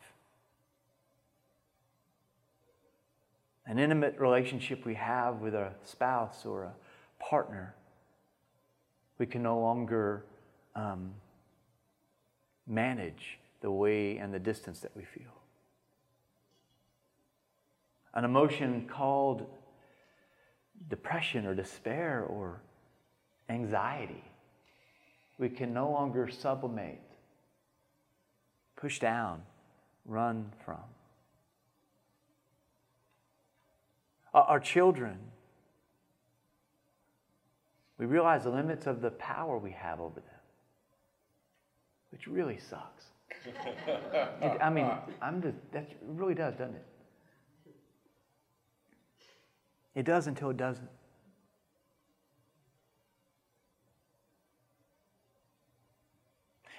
An 3.66 3.80
intimate 3.80 4.20
relationship 4.20 4.86
we 4.86 4.96
have 4.96 5.40
with 5.42 5.54
a 5.54 5.72
spouse 5.84 6.46
or 6.46 6.64
a 6.64 6.74
partner, 7.20 7.76
we 9.18 9.26
can 9.26 9.42
no 9.42 9.60
longer 9.60 10.26
um, 10.76 11.14
manage 12.68 13.40
the 13.62 13.72
way 13.72 14.18
and 14.18 14.34
the 14.34 14.40
distance 14.40 14.80
that 14.80 14.96
we 14.96 15.04
feel 15.04 15.34
an 18.14 18.26
emotion 18.26 18.88
called 18.88 19.48
depression 20.90 21.46
or 21.46 21.56
despair 21.56 22.24
or 22.24 22.62
anxiety. 23.50 24.24
We 25.40 25.50
can 25.50 25.74
no 25.74 25.90
longer 25.90 26.30
sublimate, 26.30 27.02
push 28.76 29.00
down, 29.00 29.42
run 30.06 30.52
from. 30.64 30.80
Our 34.34 34.60
children, 34.60 35.18
we 37.98 38.06
realize 38.06 38.44
the 38.44 38.50
limits 38.50 38.88
of 38.88 39.02
the 39.02 39.12
power 39.12 39.58
we 39.58 39.72
have 39.72 40.00
over 40.00 40.20
them, 40.20 40.33
which 42.14 42.28
really 42.28 42.60
sucks. 42.60 43.06
I 44.62 44.70
mean, 44.70 44.90
I'm 45.20 45.42
just, 45.42 45.56
that 45.72 45.90
really 46.06 46.36
does, 46.36 46.54
doesn't 46.54 46.76
it? 46.76 46.86
It 49.96 50.06
does 50.06 50.28
until 50.28 50.52
it 50.52 50.58
doesn't. 50.58 50.90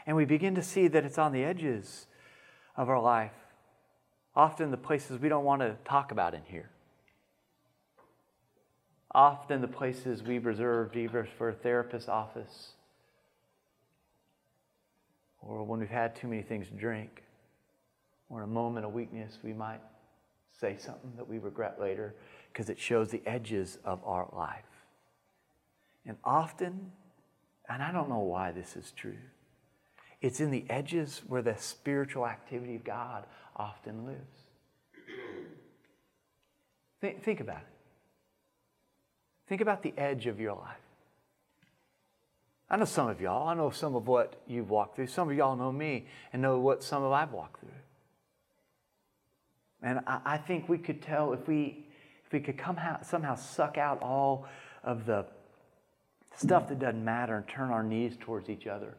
And 0.07 0.17
we 0.17 0.25
begin 0.25 0.55
to 0.55 0.63
see 0.63 0.87
that 0.87 1.05
it's 1.05 1.19
on 1.19 1.33
the 1.33 1.43
edges 1.43 2.07
of 2.77 2.89
our 2.89 3.01
life, 3.01 3.33
often 4.37 4.71
the 4.71 4.77
places 4.77 5.19
we 5.19 5.29
don't 5.29 5.45
want 5.45 5.63
to 5.63 5.77
talk 5.85 6.13
about 6.13 6.35
in 6.35 6.43
here. 6.47 6.71
Often 9.13 9.63
the 9.63 9.69
places 9.69 10.23
we've 10.23 10.47
reserved 10.47 10.97
either 10.97 11.27
for 11.37 11.49
a 11.49 11.55
therapist's 11.55 12.09
office 12.09 12.74
or 15.49 15.63
when 15.65 15.81
we've 15.81 15.89
had 15.89 16.17
too 16.17 16.29
many 16.29 16.43
things 16.43 16.69
to 16.69 16.75
drink 16.75 17.23
or 18.29 18.39
in 18.39 18.45
a 18.45 18.53
moment 18.53 18.87
of 18.87 18.93
weakness, 18.93 19.39
we 19.43 19.53
might 19.53 19.81
say 20.59 20.77
something 20.79 21.13
that 21.17 21.29
we 21.29 21.39
regret 21.39 21.81
later 21.81 22.15
because 22.53 22.71
it 22.71 22.79
shows 22.79 23.11
the 23.11 23.23
edges 23.27 23.79
of 23.85 24.01
our 24.05 24.29
life. 24.35 24.65
And 26.07 26.17
often, 26.25 26.93
and 27.69 27.83
I 27.83 27.93
don't 27.93 28.09
know 28.09 28.21
why 28.21 28.53
this 28.53 28.77
is 28.77 28.93
true, 28.93 29.17
it's 30.21 30.41
in 30.41 30.51
the 30.51 30.65
edges 30.71 31.23
where 31.27 31.43
the 31.43 31.57
spiritual 31.59 32.27
activity 32.27 32.77
of 32.77 32.85
God 32.85 33.25
often 33.57 34.07
lives. 34.07 34.45
Think, 37.01 37.23
think 37.23 37.41
about 37.41 37.59
it. 37.59 37.67
Think 39.47 39.61
about 39.61 39.83
the 39.83 39.93
edge 39.99 40.27
of 40.27 40.41
your 40.41 40.55
life. 40.55 40.79
I 42.71 42.77
know 42.77 42.85
some 42.85 43.09
of 43.09 43.21
y'all. 43.21 43.49
I 43.49 43.55
know 43.55 43.71
some 43.71 43.95
of 43.95 44.07
what 44.07 44.41
you've 44.47 44.71
walked 44.71 44.97
through. 44.97 45.09
Some 45.09 45.31
of 45.31 45.37
y'all 45.37 45.57
know 45.57 45.71
me 45.71 46.07
and 46.33 46.41
know 46.41 46.59
what 46.59 46.83
some 46.83 47.03
of 47.03 47.13
I've 47.13 47.33
walked 47.33 47.61
through. 47.61 47.69
And 49.83 50.01
I, 50.07 50.21
I 50.25 50.37
think 50.39 50.69
we 50.69 50.79
could 50.79 51.03
tell 51.03 51.33
if 51.33 51.47
we 51.47 51.87
if 52.27 52.33
we 52.33 52.41
could 52.41 52.57
come 52.57 52.79
out, 52.79 53.05
somehow 53.05 53.35
suck 53.35 53.77
out 53.77 54.03
all 54.03 54.47
of 54.83 55.05
the 55.07 55.27
stuff 56.37 56.69
that 56.69 56.79
doesn't 56.79 57.05
matter 57.05 57.37
and 57.37 57.47
turn 57.47 57.71
our 57.71 57.83
knees 57.83 58.17
towards 58.19 58.49
each 58.49 58.67
other, 58.67 58.97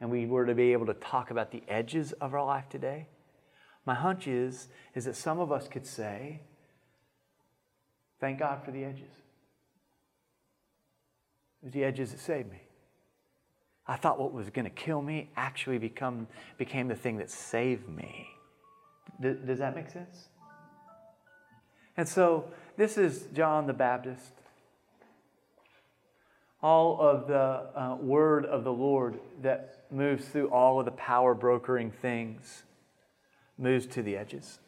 and 0.00 0.10
we 0.10 0.26
were 0.26 0.46
to 0.46 0.54
be 0.54 0.72
able 0.72 0.86
to 0.86 0.94
talk 0.94 1.30
about 1.30 1.50
the 1.50 1.62
edges 1.68 2.12
of 2.12 2.34
our 2.34 2.44
life 2.44 2.68
today, 2.68 3.06
my 3.86 3.94
hunch 3.94 4.26
is, 4.26 4.68
is 4.94 5.04
that 5.04 5.14
some 5.14 5.38
of 5.38 5.52
us 5.52 5.68
could 5.68 5.86
say, 5.86 6.40
Thank 8.20 8.38
God 8.38 8.64
for 8.64 8.70
the 8.70 8.84
edges. 8.84 9.10
It 11.62 11.66
was 11.66 11.72
the 11.72 11.84
edges 11.84 12.12
that 12.12 12.20
saved 12.20 12.50
me. 12.50 12.63
I 13.86 13.96
thought 13.96 14.18
what 14.18 14.32
was 14.32 14.48
going 14.50 14.64
to 14.64 14.70
kill 14.70 15.02
me 15.02 15.28
actually 15.36 15.78
become, 15.78 16.26
became 16.56 16.88
the 16.88 16.94
thing 16.94 17.18
that 17.18 17.30
saved 17.30 17.88
me. 17.88 18.28
does 19.20 19.58
that 19.58 19.74
make 19.74 19.90
sense? 19.90 20.28
And 21.96 22.08
so 22.08 22.46
this 22.76 22.96
is 22.96 23.26
John 23.34 23.66
the 23.66 23.72
Baptist. 23.72 24.32
All 26.62 26.98
of 26.98 27.28
the 27.28 27.36
uh, 27.78 27.96
word 28.00 28.46
of 28.46 28.64
the 28.64 28.72
Lord 28.72 29.20
that 29.42 29.84
moves 29.90 30.24
through 30.24 30.48
all 30.48 30.80
of 30.80 30.86
the 30.86 30.92
power 30.92 31.34
brokering 31.34 31.90
things 31.90 32.62
moves 33.58 33.86
to 33.86 34.02
the 34.02 34.16
edges. 34.16 34.60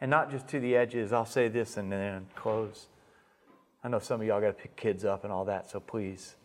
And 0.00 0.08
not 0.10 0.30
just 0.30 0.46
to 0.48 0.60
the 0.60 0.76
edges, 0.76 1.12
I'll 1.12 1.26
say 1.26 1.48
this 1.48 1.76
and 1.76 1.90
then 1.90 2.26
close. 2.36 2.86
I 3.84 3.88
know 3.88 3.98
some 3.98 4.20
of 4.20 4.26
y'all 4.26 4.40
got 4.40 4.46
to 4.48 4.52
pick 4.52 4.76
kids 4.76 5.04
up 5.04 5.24
and 5.24 5.32
all 5.32 5.44
that, 5.46 5.68
so 5.68 5.80
please. 5.80 6.36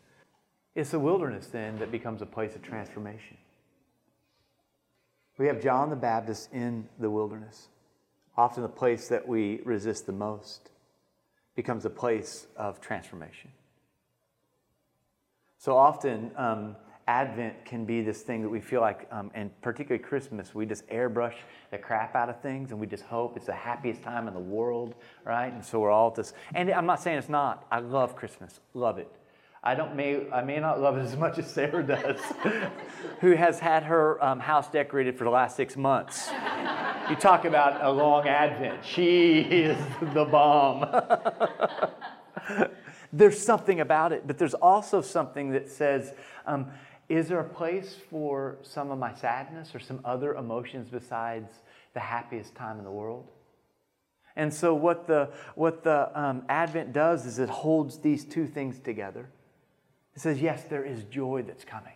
It's 0.77 0.91
the 0.91 0.99
wilderness 0.99 1.47
then 1.47 1.79
that 1.79 1.91
becomes 1.91 2.21
a 2.21 2.25
place 2.27 2.55
of 2.55 2.61
transformation. 2.61 3.35
We 5.39 5.47
have 5.47 5.59
John 5.59 5.89
the 5.89 5.95
Baptist 5.95 6.53
in 6.53 6.87
the 6.99 7.09
wilderness 7.09 7.69
often 8.37 8.61
the 8.61 8.69
place 8.69 9.07
that 9.07 9.27
we 9.27 9.59
resist 9.65 10.05
the 10.05 10.11
most 10.11 10.69
becomes 11.55 11.83
a 11.85 11.89
place 11.89 12.45
of 12.55 12.79
transformation. 12.79 13.49
So 15.57 15.75
often, 15.75 16.29
um, 16.37 16.75
Advent 17.07 17.65
can 17.65 17.83
be 17.85 18.03
this 18.03 18.21
thing 18.21 18.43
that 18.43 18.49
we 18.49 18.61
feel 18.61 18.81
like, 18.81 19.07
um, 19.09 19.31
and 19.33 19.49
particularly 19.61 20.03
Christmas, 20.03 20.53
we 20.53 20.67
just 20.67 20.87
airbrush 20.89 21.33
the 21.71 21.79
crap 21.79 22.15
out 22.15 22.29
of 22.29 22.39
things 22.41 22.69
and 22.69 22.79
we 22.79 22.85
just 22.85 23.05
hope 23.05 23.35
it's 23.35 23.47
the 23.47 23.53
happiest 23.53 24.03
time 24.03 24.27
in 24.27 24.35
the 24.35 24.39
world, 24.39 24.93
right? 25.25 25.51
And 25.51 25.65
so 25.65 25.79
we're 25.79 25.89
all 25.89 26.13
just, 26.13 26.35
and 26.53 26.69
I'm 26.69 26.85
not 26.85 27.01
saying 27.01 27.17
it's 27.17 27.29
not. 27.29 27.65
I 27.71 27.79
love 27.79 28.15
Christmas, 28.15 28.59
love 28.75 28.99
it. 28.99 29.11
I 29.67 29.75
don't 29.75 29.97
may 29.97 30.31
I 30.31 30.43
may 30.43 30.61
not 30.61 30.79
love 30.79 30.95
it 30.95 31.01
as 31.01 31.17
much 31.17 31.37
as 31.39 31.51
Sarah 31.51 31.83
does, 31.83 32.21
who 33.19 33.31
has 33.31 33.59
had 33.59 33.83
her 33.83 34.23
um, 34.23 34.39
house 34.39 34.69
decorated 34.69 35.17
for 35.17 35.25
the 35.25 35.29
last 35.29 35.57
six 35.57 35.75
months. 35.75 36.29
You 37.09 37.17
talk 37.17 37.43
about 37.43 37.83
a 37.83 37.91
long 37.91 38.29
Advent. 38.29 38.85
She 38.85 39.41
is 39.41 39.77
the 40.13 40.23
bomb. 40.23 40.85
there's 43.13 43.37
something 43.37 43.81
about 43.81 44.13
it, 44.13 44.25
but 44.25 44.37
there's 44.37 44.53
also 44.53 45.01
something 45.01 45.51
that 45.51 45.69
says, 45.69 46.13
um, 46.45 46.67
is 47.09 47.27
there 47.27 47.41
a 47.41 47.49
place 47.49 47.93
for 48.09 48.59
some 48.61 48.89
of 48.89 48.97
my 48.97 49.13
sadness 49.15 49.75
or 49.75 49.79
some 49.79 49.99
other 50.05 50.35
emotions 50.35 50.87
besides 50.89 51.51
the 51.93 51.99
happiest 51.99 52.55
time 52.55 52.77
in 52.77 52.85
the 52.85 52.91
world? 52.91 53.27
And 54.37 54.53
so, 54.53 54.73
what 54.73 55.07
the, 55.07 55.29
what 55.55 55.83
the 55.83 56.17
um, 56.17 56.43
Advent 56.47 56.93
does 56.93 57.25
is 57.25 57.37
it 57.37 57.49
holds 57.49 57.99
these 57.99 58.23
two 58.23 58.47
things 58.47 58.79
together. 58.79 59.27
It 60.17 60.21
says, 60.21 60.41
yes, 60.41 60.63
there 60.63 60.83
is 60.83 61.03
joy 61.03 61.43
that's 61.43 61.63
coming. 61.63 61.93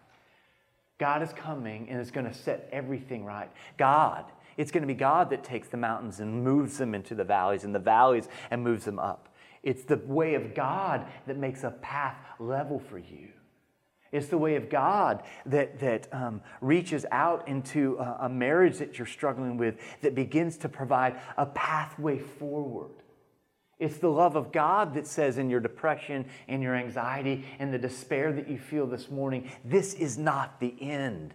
God 0.99 1.23
is 1.23 1.33
coming 1.33 1.89
and 1.89 1.99
is 1.99 2.11
going 2.11 2.27
to 2.27 2.33
set 2.35 2.69
everything 2.71 3.25
right. 3.25 3.49
God, 3.79 4.25
it's 4.57 4.69
going 4.69 4.83
to 4.83 4.87
be 4.87 4.93
God 4.93 5.31
that 5.31 5.43
takes 5.43 5.69
the 5.69 5.77
mountains 5.77 6.19
and 6.19 6.43
moves 6.43 6.77
them 6.77 6.93
into 6.93 7.15
the 7.15 7.23
valleys 7.23 7.63
and 7.63 7.73
the 7.73 7.79
valleys 7.79 8.27
and 8.51 8.63
moves 8.63 8.85
them 8.85 8.99
up. 8.99 9.29
It's 9.63 9.85
the 9.85 9.97
way 10.05 10.35
of 10.35 10.53
God 10.53 11.07
that 11.25 11.35
makes 11.35 11.63
a 11.63 11.71
path 11.71 12.15
level 12.37 12.77
for 12.77 12.99
you. 12.99 13.29
It's 14.11 14.27
the 14.27 14.37
way 14.37 14.55
of 14.55 14.69
God 14.69 15.23
that, 15.47 15.79
that 15.79 16.07
um, 16.13 16.41
reaches 16.61 17.07
out 17.11 17.47
into 17.47 17.97
a, 17.97 18.25
a 18.25 18.29
marriage 18.29 18.77
that 18.77 18.99
you're 18.99 19.07
struggling 19.07 19.57
with, 19.57 19.79
that 20.03 20.13
begins 20.13 20.57
to 20.57 20.69
provide 20.69 21.19
a 21.37 21.47
pathway 21.47 22.19
forward. 22.19 22.91
It's 23.81 23.97
the 23.97 24.11
love 24.11 24.35
of 24.35 24.51
God 24.51 24.93
that 24.93 25.07
says 25.07 25.39
in 25.39 25.49
your 25.49 25.59
depression, 25.59 26.25
in 26.47 26.61
your 26.61 26.75
anxiety, 26.75 27.43
in 27.57 27.71
the 27.71 27.79
despair 27.79 28.31
that 28.31 28.47
you 28.47 28.59
feel 28.59 28.85
this 28.85 29.09
morning, 29.09 29.49
this 29.65 29.95
is 29.95 30.19
not 30.19 30.59
the 30.59 30.75
end. 30.79 31.33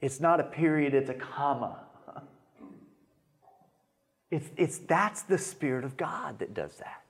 It's 0.00 0.18
not 0.18 0.40
a 0.40 0.44
period, 0.44 0.94
it's 0.94 1.10
a 1.10 1.14
comma. 1.14 1.78
It's, 4.30 4.48
it's, 4.56 4.78
that's 4.78 5.20
the 5.24 5.36
Spirit 5.36 5.84
of 5.84 5.98
God 5.98 6.38
that 6.38 6.54
does 6.54 6.74
that. 6.76 7.02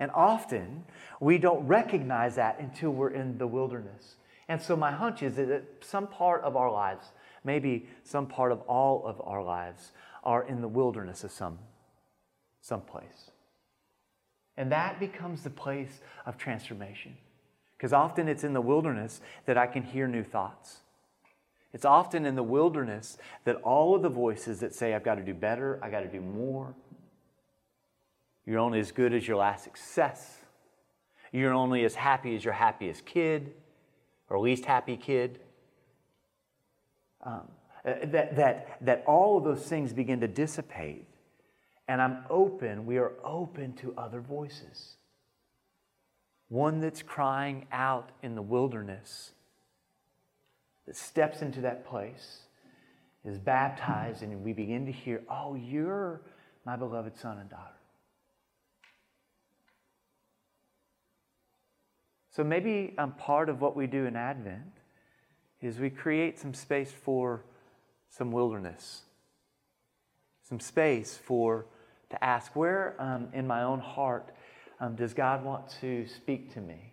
And 0.00 0.10
often 0.10 0.82
we 1.20 1.38
don't 1.38 1.64
recognize 1.68 2.34
that 2.34 2.58
until 2.58 2.90
we're 2.90 3.10
in 3.10 3.38
the 3.38 3.46
wilderness. 3.46 4.16
And 4.48 4.60
so 4.60 4.74
my 4.74 4.90
hunch 4.90 5.22
is 5.22 5.36
that 5.36 5.62
some 5.80 6.08
part 6.08 6.42
of 6.42 6.56
our 6.56 6.72
lives, 6.72 7.06
maybe 7.44 7.86
some 8.02 8.26
part 8.26 8.50
of 8.50 8.62
all 8.62 9.06
of 9.06 9.20
our 9.22 9.44
lives, 9.44 9.92
are 10.24 10.42
in 10.42 10.60
the 10.60 10.66
wilderness 10.66 11.22
of 11.22 11.30
some 11.30 11.60
someplace. 12.62 13.30
And 14.56 14.72
that 14.72 14.98
becomes 14.98 15.42
the 15.42 15.50
place 15.50 16.00
of 16.24 16.38
transformation. 16.38 17.16
Because 17.76 17.92
often 17.92 18.28
it's 18.28 18.44
in 18.44 18.54
the 18.54 18.60
wilderness 18.60 19.20
that 19.44 19.58
I 19.58 19.66
can 19.66 19.82
hear 19.82 20.06
new 20.06 20.22
thoughts. 20.22 20.78
It's 21.72 21.84
often 21.84 22.24
in 22.24 22.36
the 22.36 22.42
wilderness 22.42 23.18
that 23.44 23.56
all 23.56 23.94
of 23.94 24.02
the 24.02 24.08
voices 24.08 24.60
that 24.60 24.74
say, 24.74 24.94
I've 24.94 25.04
got 25.04 25.16
to 25.16 25.22
do 25.22 25.34
better, 25.34 25.80
I've 25.82 25.90
got 25.90 26.00
to 26.00 26.08
do 26.08 26.20
more. 26.20 26.74
You're 28.46 28.58
only 28.58 28.78
as 28.78 28.92
good 28.92 29.12
as 29.12 29.26
your 29.26 29.38
last 29.38 29.64
success. 29.64 30.38
You're 31.32 31.54
only 31.54 31.84
as 31.84 31.94
happy 31.94 32.36
as 32.36 32.44
your 32.44 32.54
happiest 32.54 33.06
kid 33.06 33.54
or 34.28 34.38
least 34.38 34.66
happy 34.66 34.96
kid. 34.96 35.40
Um, 37.24 37.48
that, 37.84 38.36
that, 38.36 38.78
that 38.82 39.04
all 39.06 39.38
of 39.38 39.44
those 39.44 39.64
things 39.64 39.92
begin 39.92 40.20
to 40.20 40.28
dissipate. 40.28 41.06
And 41.88 42.00
I'm 42.00 42.24
open, 42.30 42.86
we 42.86 42.98
are 42.98 43.12
open 43.24 43.74
to 43.74 43.94
other 43.98 44.20
voices. 44.20 44.94
One 46.48 46.80
that's 46.80 47.02
crying 47.02 47.66
out 47.72 48.10
in 48.22 48.34
the 48.34 48.42
wilderness 48.42 49.32
that 50.86 50.96
steps 50.96 51.42
into 51.42 51.60
that 51.62 51.86
place, 51.86 52.42
is 53.24 53.38
baptized, 53.38 54.22
and 54.22 54.42
we 54.42 54.52
begin 54.52 54.86
to 54.86 54.92
hear, 54.92 55.22
Oh, 55.30 55.54
you're 55.54 56.22
my 56.64 56.76
beloved 56.76 57.16
son 57.16 57.38
and 57.38 57.48
daughter. 57.48 57.76
So 62.30 62.42
maybe 62.42 62.94
um, 62.98 63.12
part 63.12 63.48
of 63.48 63.60
what 63.60 63.76
we 63.76 63.86
do 63.86 64.06
in 64.06 64.16
Advent 64.16 64.78
is 65.60 65.78
we 65.78 65.90
create 65.90 66.38
some 66.38 66.54
space 66.54 66.90
for 66.90 67.44
some 68.08 68.32
wilderness, 68.32 69.02
some 70.52 70.60
space 70.60 71.16
for 71.16 71.64
to 72.10 72.22
ask, 72.22 72.54
where 72.54 72.94
um, 72.98 73.26
in 73.32 73.46
my 73.46 73.62
own 73.62 73.80
heart 73.80 74.34
um, 74.80 74.94
does 74.94 75.14
God 75.14 75.42
want 75.42 75.66
to 75.80 76.06
speak 76.06 76.52
to 76.52 76.60
me? 76.60 76.92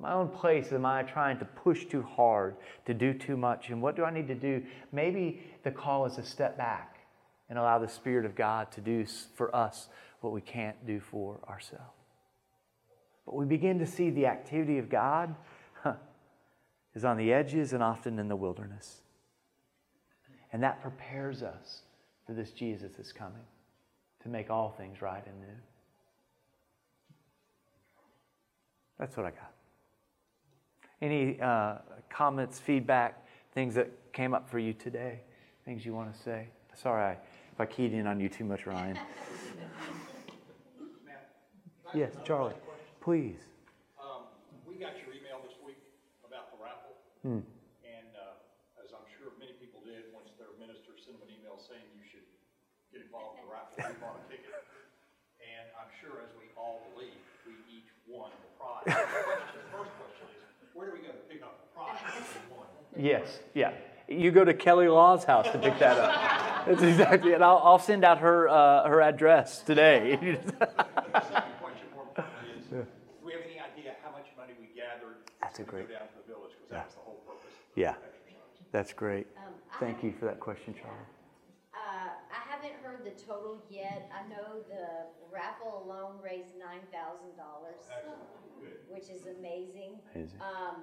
my 0.00 0.12
own 0.12 0.28
place, 0.28 0.70
am 0.70 0.86
I 0.86 1.02
trying 1.02 1.36
to 1.40 1.44
push 1.44 1.86
too 1.86 2.02
hard, 2.02 2.54
to 2.86 2.94
do 2.94 3.12
too 3.12 3.36
much? 3.36 3.70
And 3.70 3.82
what 3.82 3.96
do 3.96 4.04
I 4.04 4.12
need 4.12 4.28
to 4.28 4.36
do? 4.36 4.62
Maybe 4.92 5.42
the 5.64 5.72
call 5.72 6.06
is 6.06 6.14
to 6.14 6.22
step 6.22 6.56
back 6.56 7.00
and 7.48 7.58
allow 7.58 7.80
the 7.80 7.88
Spirit 7.88 8.24
of 8.24 8.36
God 8.36 8.70
to 8.70 8.80
do 8.80 9.04
for 9.34 9.54
us 9.54 9.88
what 10.20 10.32
we 10.32 10.40
can't 10.40 10.86
do 10.86 11.00
for 11.00 11.40
ourselves. 11.48 11.90
But 13.26 13.34
we 13.34 13.46
begin 13.46 13.80
to 13.80 13.86
see 13.86 14.10
the 14.10 14.26
activity 14.26 14.78
of 14.78 14.88
God 14.88 15.34
huh, 15.82 15.94
is 16.94 17.04
on 17.04 17.16
the 17.16 17.32
edges 17.32 17.72
and 17.72 17.82
often 17.82 18.20
in 18.20 18.28
the 18.28 18.36
wilderness. 18.36 19.00
And 20.52 20.62
that 20.62 20.80
prepares 20.80 21.42
us 21.42 21.82
this 22.34 22.50
Jesus 22.50 22.92
that's 22.96 23.12
coming 23.12 23.42
to 24.22 24.28
make 24.28 24.50
all 24.50 24.70
things 24.70 25.00
right 25.02 25.24
and 25.26 25.40
new. 25.40 25.46
That's 28.98 29.16
what 29.16 29.26
I 29.26 29.30
got. 29.30 29.52
Any 31.00 31.40
uh, 31.40 31.76
comments, 32.10 32.58
feedback, 32.58 33.26
things 33.54 33.74
that 33.74 33.90
came 34.12 34.34
up 34.34 34.50
for 34.50 34.58
you 34.58 34.74
today? 34.74 35.20
Things 35.64 35.86
you 35.86 35.94
want 35.94 36.14
to 36.14 36.22
say? 36.22 36.48
Sorry 36.74 37.16
if 37.60 37.68
I 37.68 37.68
keyed 37.68 37.92
in 37.92 38.08
on 38.08 38.16
you 38.16 38.32
too 38.32 38.48
much, 38.48 38.64
Ryan. 38.64 38.96
yes, 41.92 42.16
Charlie, 42.24 42.56
please. 43.04 43.36
Um, 44.00 44.32
we 44.64 44.80
got 44.80 44.96
your 45.04 45.12
email 45.12 45.44
this 45.44 45.52
week 45.60 45.76
about 46.24 46.48
the 46.48 46.56
raffle. 46.56 46.96
Hmm. 47.20 47.44
And 47.84 48.16
uh, 48.16 48.80
as 48.80 48.96
I'm 48.96 49.04
sure 49.12 49.36
many 49.36 49.52
people 49.60 49.84
did, 49.84 50.08
once 50.16 50.32
their 50.40 50.48
minister 50.56 50.96
sent 50.96 51.20
them 51.20 51.28
an 51.28 51.36
email 51.36 51.60
saying 51.60 51.84
you 51.92 52.00
should 52.00 52.09
get 52.92 53.02
involved 53.02 53.38
in 53.38 53.46
the 53.46 53.50
raffle, 53.52 53.76
we 53.78 53.96
bought 54.02 54.18
a 54.20 54.24
ticket. 54.30 54.54
And 55.40 55.66
I'm 55.78 55.90
sure 56.00 56.22
as 56.24 56.30
we 56.38 56.50
all 56.56 56.80
believe, 56.92 57.16
we 57.46 57.54
each 57.70 57.90
won 58.06 58.30
the 58.30 58.50
prize. 58.58 58.84
The 58.86 59.24
question- 59.24 59.62
the 59.62 59.70
first 59.76 59.92
question 59.98 60.26
is, 60.30 60.68
where 60.74 60.86
do 60.90 60.92
we 60.98 61.02
go 61.06 61.12
to 61.12 61.22
pick 61.30 61.42
up 61.42 61.60
the 61.62 61.70
prize 61.74 61.98
if 62.18 62.34
we 62.50 62.56
won? 62.56 62.66
Yes, 62.96 63.40
yeah. 63.54 63.72
You 64.08 64.32
go 64.32 64.44
to 64.44 64.52
Kelly 64.54 64.88
Law's 64.88 65.22
house 65.24 65.46
to 65.52 65.58
pick 65.58 65.78
that 65.78 65.96
up. 65.96 66.66
That's 66.66 66.82
exactly 66.82 67.32
it. 67.32 67.40
I'll, 67.40 67.58
I'll 67.62 67.78
send 67.78 68.04
out 68.04 68.18
her, 68.18 68.48
uh, 68.48 68.88
her 68.88 69.00
address 69.00 69.62
today. 69.62 70.16
The 70.16 70.36
second 70.58 71.54
question 71.62 71.86
more 71.94 72.02
importantly 72.08 72.58
is, 72.58 72.66
do 72.66 72.86
we 73.24 73.32
have 73.32 73.42
any 73.46 73.60
idea 73.60 73.94
how 74.02 74.10
much 74.10 74.26
money 74.36 74.52
we 74.58 74.66
gathered? 74.74 75.22
That's 75.40 75.60
a 75.60 75.62
to 75.62 75.70
great- 75.70 75.86
Go 75.88 75.94
down 75.94 76.08
to 76.08 76.14
the 76.26 76.34
village, 76.34 76.50
because 76.58 76.70
that 76.70 76.86
was 76.86 76.94
the 76.94 77.00
whole 77.02 77.20
purpose. 77.24 77.46
of 77.54 77.78
Yeah. 77.78 77.90
exercise. 77.90 78.66
That's 78.72 78.92
great. 78.92 79.28
Um, 79.38 79.54
I 79.72 79.78
Thank 79.78 79.96
have- 79.96 80.04
you 80.04 80.12
for 80.18 80.24
that 80.26 80.40
question, 80.40 80.74
Charlie. 80.74 80.96
Heard 82.90 83.06
the 83.06 83.14
total 83.22 83.62
yet. 83.70 84.10
I 84.10 84.26
know 84.26 84.66
the 84.66 85.06
raffle 85.30 85.86
alone 85.86 86.18
raised 86.18 86.58
nine 86.58 86.82
thousand 86.90 87.38
dollars, 87.38 87.86
which 88.90 89.06
is 89.06 89.30
amazing. 89.30 90.02
Amazing. 90.10 90.40
Um, 90.42 90.82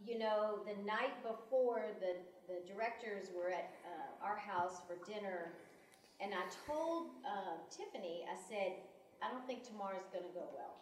you 0.00 0.18
know, 0.18 0.64
the 0.64 0.80
night 0.82 1.12
before, 1.20 1.84
the, 2.00 2.16
the 2.48 2.64
directors 2.64 3.28
were 3.36 3.50
at, 3.50 3.68
uh, 3.84 4.24
our 4.24 4.36
house 4.36 4.80
for 4.88 4.96
dinner, 5.04 5.52
and 6.24 6.32
I 6.32 6.40
told, 6.64 7.12
uh, 7.20 7.60
Tiffany, 7.68 8.24
I 8.24 8.36
said, 8.48 8.80
I 9.20 9.30
don't 9.30 9.46
think 9.46 9.62
tomorrow's 9.62 10.08
gonna 10.08 10.32
go 10.32 10.48
well. 10.56 10.80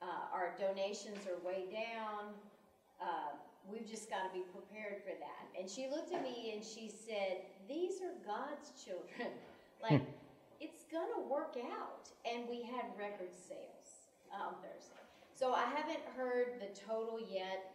Uh, 0.00 0.32
our 0.32 0.56
donations 0.58 1.28
are 1.28 1.36
way 1.46 1.68
down, 1.68 2.32
uh, 3.04 3.36
we've 3.68 3.86
just 3.86 4.08
gotta 4.08 4.32
be 4.32 4.42
prepared 4.48 5.02
for 5.04 5.12
that. 5.20 5.44
And 5.60 5.68
she 5.68 5.88
looked 5.92 6.12
at 6.14 6.22
me 6.22 6.52
and 6.56 6.64
she 6.64 6.88
said, 6.88 7.44
these 7.68 8.00
are 8.00 8.16
God's 8.24 8.72
children, 8.82 9.30
like, 9.82 10.02
it's 10.60 10.84
gonna 10.90 11.28
work 11.28 11.56
out. 11.72 12.08
And 12.30 12.48
we 12.48 12.62
had 12.62 12.86
record 12.98 13.34
sales 13.34 14.10
on 14.32 14.54
Thursday. 14.62 14.96
So 15.32 15.52
I 15.52 15.64
haven't 15.64 16.02
heard 16.16 16.60
the 16.60 16.68
total 16.80 17.20
yet, 17.20 17.72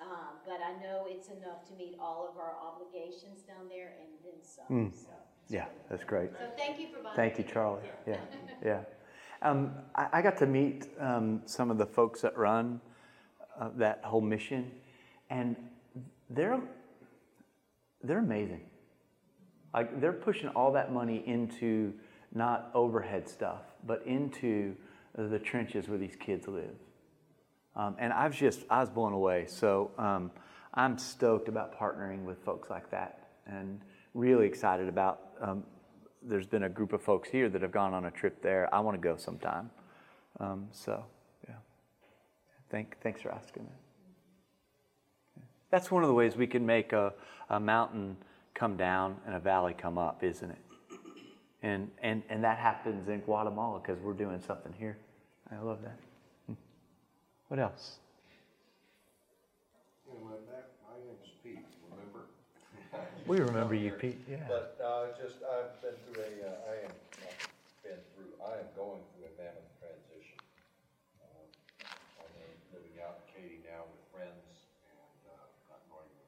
um, 0.00 0.40
but 0.44 0.60
I 0.60 0.72
know 0.82 1.06
it's 1.08 1.28
enough 1.28 1.64
to 1.68 1.74
meet 1.74 1.96
all 2.00 2.28
of 2.28 2.36
our 2.38 2.54
obligations 2.60 3.42
down 3.42 3.68
there 3.68 3.92
and 4.00 4.10
then 4.24 4.42
some, 4.42 4.92
so. 4.92 5.08
Yeah, 5.48 5.64
really 5.64 5.76
that's 5.88 6.04
great. 6.04 6.30
So 6.30 6.46
thank 6.56 6.78
you 6.78 6.88
for. 6.88 7.00
Thank 7.16 7.38
you, 7.38 7.44
Charlie. 7.44 7.82
Yeah, 8.06 8.16
yeah. 8.64 8.80
Um, 9.42 9.72
I, 9.94 10.08
I 10.14 10.22
got 10.22 10.36
to 10.38 10.46
meet 10.46 10.86
um, 10.98 11.42
some 11.46 11.70
of 11.70 11.78
the 11.78 11.86
folks 11.86 12.20
that 12.20 12.36
run 12.36 12.80
uh, 13.58 13.70
that 13.76 14.00
whole 14.04 14.20
mission, 14.20 14.70
and 15.28 15.56
they're 16.28 16.60
they're 18.02 18.20
amazing. 18.20 18.69
Like 19.72 20.00
they're 20.00 20.12
pushing 20.12 20.48
all 20.50 20.72
that 20.72 20.92
money 20.92 21.22
into 21.26 21.92
not 22.34 22.70
overhead 22.74 23.28
stuff, 23.28 23.62
but 23.86 24.02
into 24.06 24.74
the 25.16 25.38
trenches 25.38 25.88
where 25.88 25.98
these 25.98 26.16
kids 26.16 26.48
live. 26.48 26.74
Um, 27.76 27.96
and 27.98 28.12
I've 28.12 28.36
just 28.36 28.64
I 28.68 28.80
was 28.80 28.90
blown 28.90 29.12
away. 29.12 29.46
So 29.46 29.90
um, 29.98 30.30
I'm 30.74 30.98
stoked 30.98 31.48
about 31.48 31.78
partnering 31.78 32.24
with 32.24 32.38
folks 32.44 32.70
like 32.70 32.90
that, 32.90 33.28
and 33.46 33.80
really 34.14 34.46
excited 34.46 34.88
about. 34.88 35.20
Um, 35.40 35.64
there's 36.22 36.46
been 36.46 36.64
a 36.64 36.68
group 36.68 36.92
of 36.92 37.02
folks 37.02 37.30
here 37.30 37.48
that 37.48 37.62
have 37.62 37.72
gone 37.72 37.94
on 37.94 38.04
a 38.04 38.10
trip 38.10 38.42
there. 38.42 38.72
I 38.74 38.80
want 38.80 39.00
to 39.00 39.00
go 39.00 39.16
sometime. 39.16 39.70
Um, 40.38 40.68
so 40.70 41.04
yeah, 41.48 41.54
Thank, 42.70 42.96
thanks 43.02 43.22
for 43.22 43.32
asking 43.32 43.64
that. 43.64 45.42
That's 45.70 45.90
one 45.90 46.02
of 46.02 46.08
the 46.08 46.14
ways 46.14 46.36
we 46.36 46.46
can 46.46 46.66
make 46.66 46.92
a, 46.92 47.12
a 47.48 47.58
mountain 47.58 48.16
come 48.54 48.76
down 48.76 49.16
and 49.26 49.34
a 49.34 49.40
valley 49.40 49.74
come 49.76 49.98
up, 49.98 50.22
isn't 50.22 50.50
it? 50.50 50.58
And, 51.62 51.90
and, 52.02 52.22
and 52.30 52.42
that 52.42 52.58
happens 52.58 53.08
in 53.08 53.20
Guatemala 53.20 53.80
because 53.80 54.00
we're 54.00 54.14
doing 54.14 54.40
something 54.40 54.72
here. 54.78 54.96
I 55.50 55.58
love 55.62 55.82
that. 55.82 55.98
What 57.48 57.58
else? 57.58 57.98
Anyway, 60.06 60.38
Matt, 60.46 60.70
my 60.86 60.94
name's 61.02 61.34
Pete, 61.42 61.66
remember? 61.90 62.30
We 63.26 63.42
remember 63.42 63.74
you, 63.74 63.90
Pete. 63.90 64.22
Yeah. 64.30 64.46
But, 64.46 64.78
uh, 64.78 65.10
just, 65.18 65.42
I've 65.42 65.74
been 65.82 65.98
through 66.06 66.22
a, 66.22 66.30
uh, 66.46 66.70
I 66.70 66.74
am, 66.86 66.94
not 66.94 67.34
been 67.82 68.00
through, 68.14 68.30
I 68.38 68.62
am 68.62 68.70
going 68.78 69.02
through 69.10 69.26
a 69.26 69.32
mammoth 69.34 69.66
transition. 69.82 70.38
Uh, 71.18 72.22
I 72.22 72.26
mean, 72.38 72.54
living 72.70 73.02
out 73.02 73.18
in 73.18 73.26
Katy 73.34 73.58
now 73.66 73.82
with 73.90 74.02
friends, 74.14 74.46
and, 74.86 75.34
uh, 75.34 75.74
not 75.74 75.82
going 75.90 76.06
to 76.06 76.22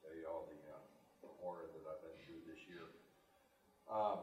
tell 0.00 0.16
you 0.16 0.24
all 0.32 0.48
the, 0.48 0.56
uh, 0.72 0.80
the 1.28 1.32
horror 1.44 1.68
that 1.68 1.84
I've 1.84 2.00
been 2.00 2.16
through 2.24 2.40
this 2.48 2.64
year. 2.72 2.88
Um, 3.88 4.20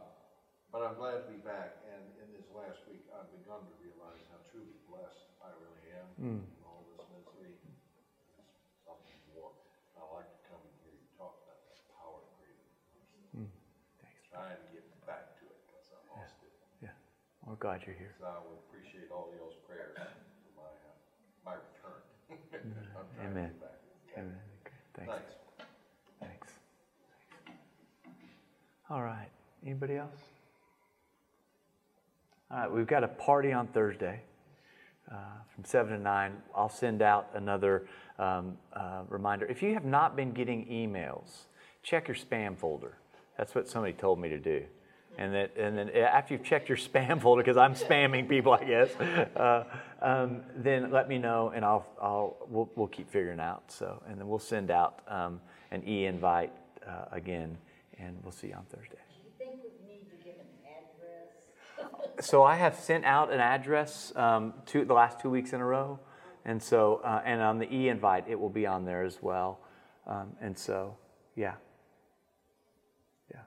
but 0.69 0.85
I'm 0.85 0.93
glad 0.93 1.25
to 1.25 1.27
be 1.29 1.41
back, 1.41 1.81
and 1.89 2.03
in 2.21 2.27
this 2.37 2.45
last 2.53 2.77
week, 2.85 3.01
I've 3.09 3.29
begun 3.33 3.65
to 3.65 3.73
realize 3.81 4.21
how 4.29 4.37
truly 4.53 4.77
blessed 4.85 5.25
I 5.41 5.49
really 5.57 5.85
am. 5.89 6.07
in 6.21 6.45
All 6.61 6.85
this 6.93 7.01
misery, 7.09 7.57
It's 8.37 8.83
something 8.85 9.17
more. 9.33 9.49
I 9.97 10.03
like 10.13 10.29
to 10.29 10.39
come 10.45 10.61
and 10.61 10.73
hear 10.85 10.93
you 10.93 11.07
talk 11.17 11.33
about 11.47 11.57
that 11.65 11.79
power 11.97 12.21
of 12.21 12.29
freedom. 12.37 13.49
Trying 14.29 14.59
to 14.59 14.67
get 14.69 14.85
back 15.07 15.31
to 15.39 15.47
it, 15.47 15.57
because 15.65 15.87
I 15.95 15.99
lost 16.13 16.37
it. 16.43 16.51
Yeah. 16.83 16.93
We're 17.47 17.57
glad 17.57 17.87
you're 17.87 17.95
here. 17.95 18.13
So 18.19 18.27
I 18.27 18.37
would 18.43 18.59
appreciate 18.67 19.09
all 19.09 19.31
y'all's 19.33 19.57
prayers 19.63 19.95
for 19.95 20.51
my, 20.59 20.69
uh, 20.69 20.93
my 21.41 21.55
return. 21.57 22.01
To 23.15 23.21
Amen. 23.21 23.53
back. 23.61 23.79
Amen. 24.17 24.35
Thanks. 24.93 25.13
Thanks. 25.15 25.33
Thanks. 26.19 26.53
All 28.89 29.01
right. 29.01 29.34
Anybody 29.65 29.97
else? 29.97 30.19
All 32.51 32.57
right. 32.57 32.71
We've 32.71 32.87
got 32.87 33.03
a 33.03 33.07
party 33.07 33.51
on 33.51 33.67
Thursday 33.67 34.21
uh, 35.11 35.15
from 35.53 35.65
7 35.65 35.91
to 35.91 35.99
9. 35.99 36.33
I'll 36.55 36.69
send 36.69 37.01
out 37.01 37.29
another 37.33 37.87
um, 38.19 38.57
uh, 38.73 39.01
reminder. 39.09 39.45
If 39.45 39.61
you 39.61 39.73
have 39.73 39.85
not 39.85 40.15
been 40.15 40.31
getting 40.31 40.65
emails, 40.67 41.45
check 41.83 42.07
your 42.07 42.15
spam 42.15 42.57
folder. 42.57 42.97
That's 43.37 43.55
what 43.55 43.67
somebody 43.67 43.93
told 43.93 44.19
me 44.19 44.29
to 44.29 44.39
do. 44.39 44.63
And, 45.17 45.33
that, 45.33 45.55
and 45.57 45.77
then 45.77 45.89
after 45.91 46.33
you've 46.33 46.43
checked 46.43 46.69
your 46.69 46.77
spam 46.93 47.21
folder, 47.21 47.41
because 47.41 47.57
I'm 47.57 47.73
spamming 47.73 48.27
people, 48.27 48.53
I 48.53 48.63
guess, 48.63 48.95
uh, 49.35 49.63
um, 50.01 50.41
then 50.55 50.91
let 50.91 51.07
me 51.07 51.17
know, 51.17 51.51
and 51.55 51.63
I'll, 51.63 51.85
I'll 52.01 52.37
we'll, 52.49 52.69
we'll 52.75 52.87
keep 52.87 53.09
figuring 53.09 53.39
out. 53.39 53.71
So, 53.71 54.01
and 54.07 54.19
then 54.19 54.27
we'll 54.27 54.39
send 54.39 54.71
out 54.71 54.99
um, 55.07 55.39
an 55.71 55.87
e-invite 55.87 56.51
uh, 56.87 57.05
again, 57.11 57.57
and 57.97 58.17
we'll 58.23 58.31
see 58.31 58.47
you 58.47 58.55
on 58.55 58.65
Thursday. 58.65 58.97
You 59.23 59.31
think 59.37 59.61
we 59.63 59.87
need 59.87 60.09
to 60.09 60.17
give 60.23 60.35
an 60.35 60.47
address? 60.65 62.14
So 62.25 62.41
I 62.41 62.55
have 62.55 62.73
sent 62.73 63.05
out 63.05 63.31
an 63.31 63.39
address 63.39 64.11
um, 64.15 64.55
two, 64.65 64.83
the 64.83 64.95
last 64.95 65.19
two 65.19 65.29
weeks 65.29 65.53
in 65.53 65.61
a 65.61 65.65
row, 65.65 65.99
and 66.43 66.61
so 66.61 67.01
uh, 67.03 67.21
and 67.23 67.39
on 67.39 67.59
the 67.59 67.71
e-invite 67.71 68.25
it 68.27 68.39
will 68.39 68.49
be 68.49 68.65
on 68.65 68.83
there 68.83 69.03
as 69.03 69.21
well, 69.21 69.59
um, 70.07 70.31
and 70.41 70.57
so 70.57 70.97
yeah, 71.35 71.53
yeah. 73.31 73.41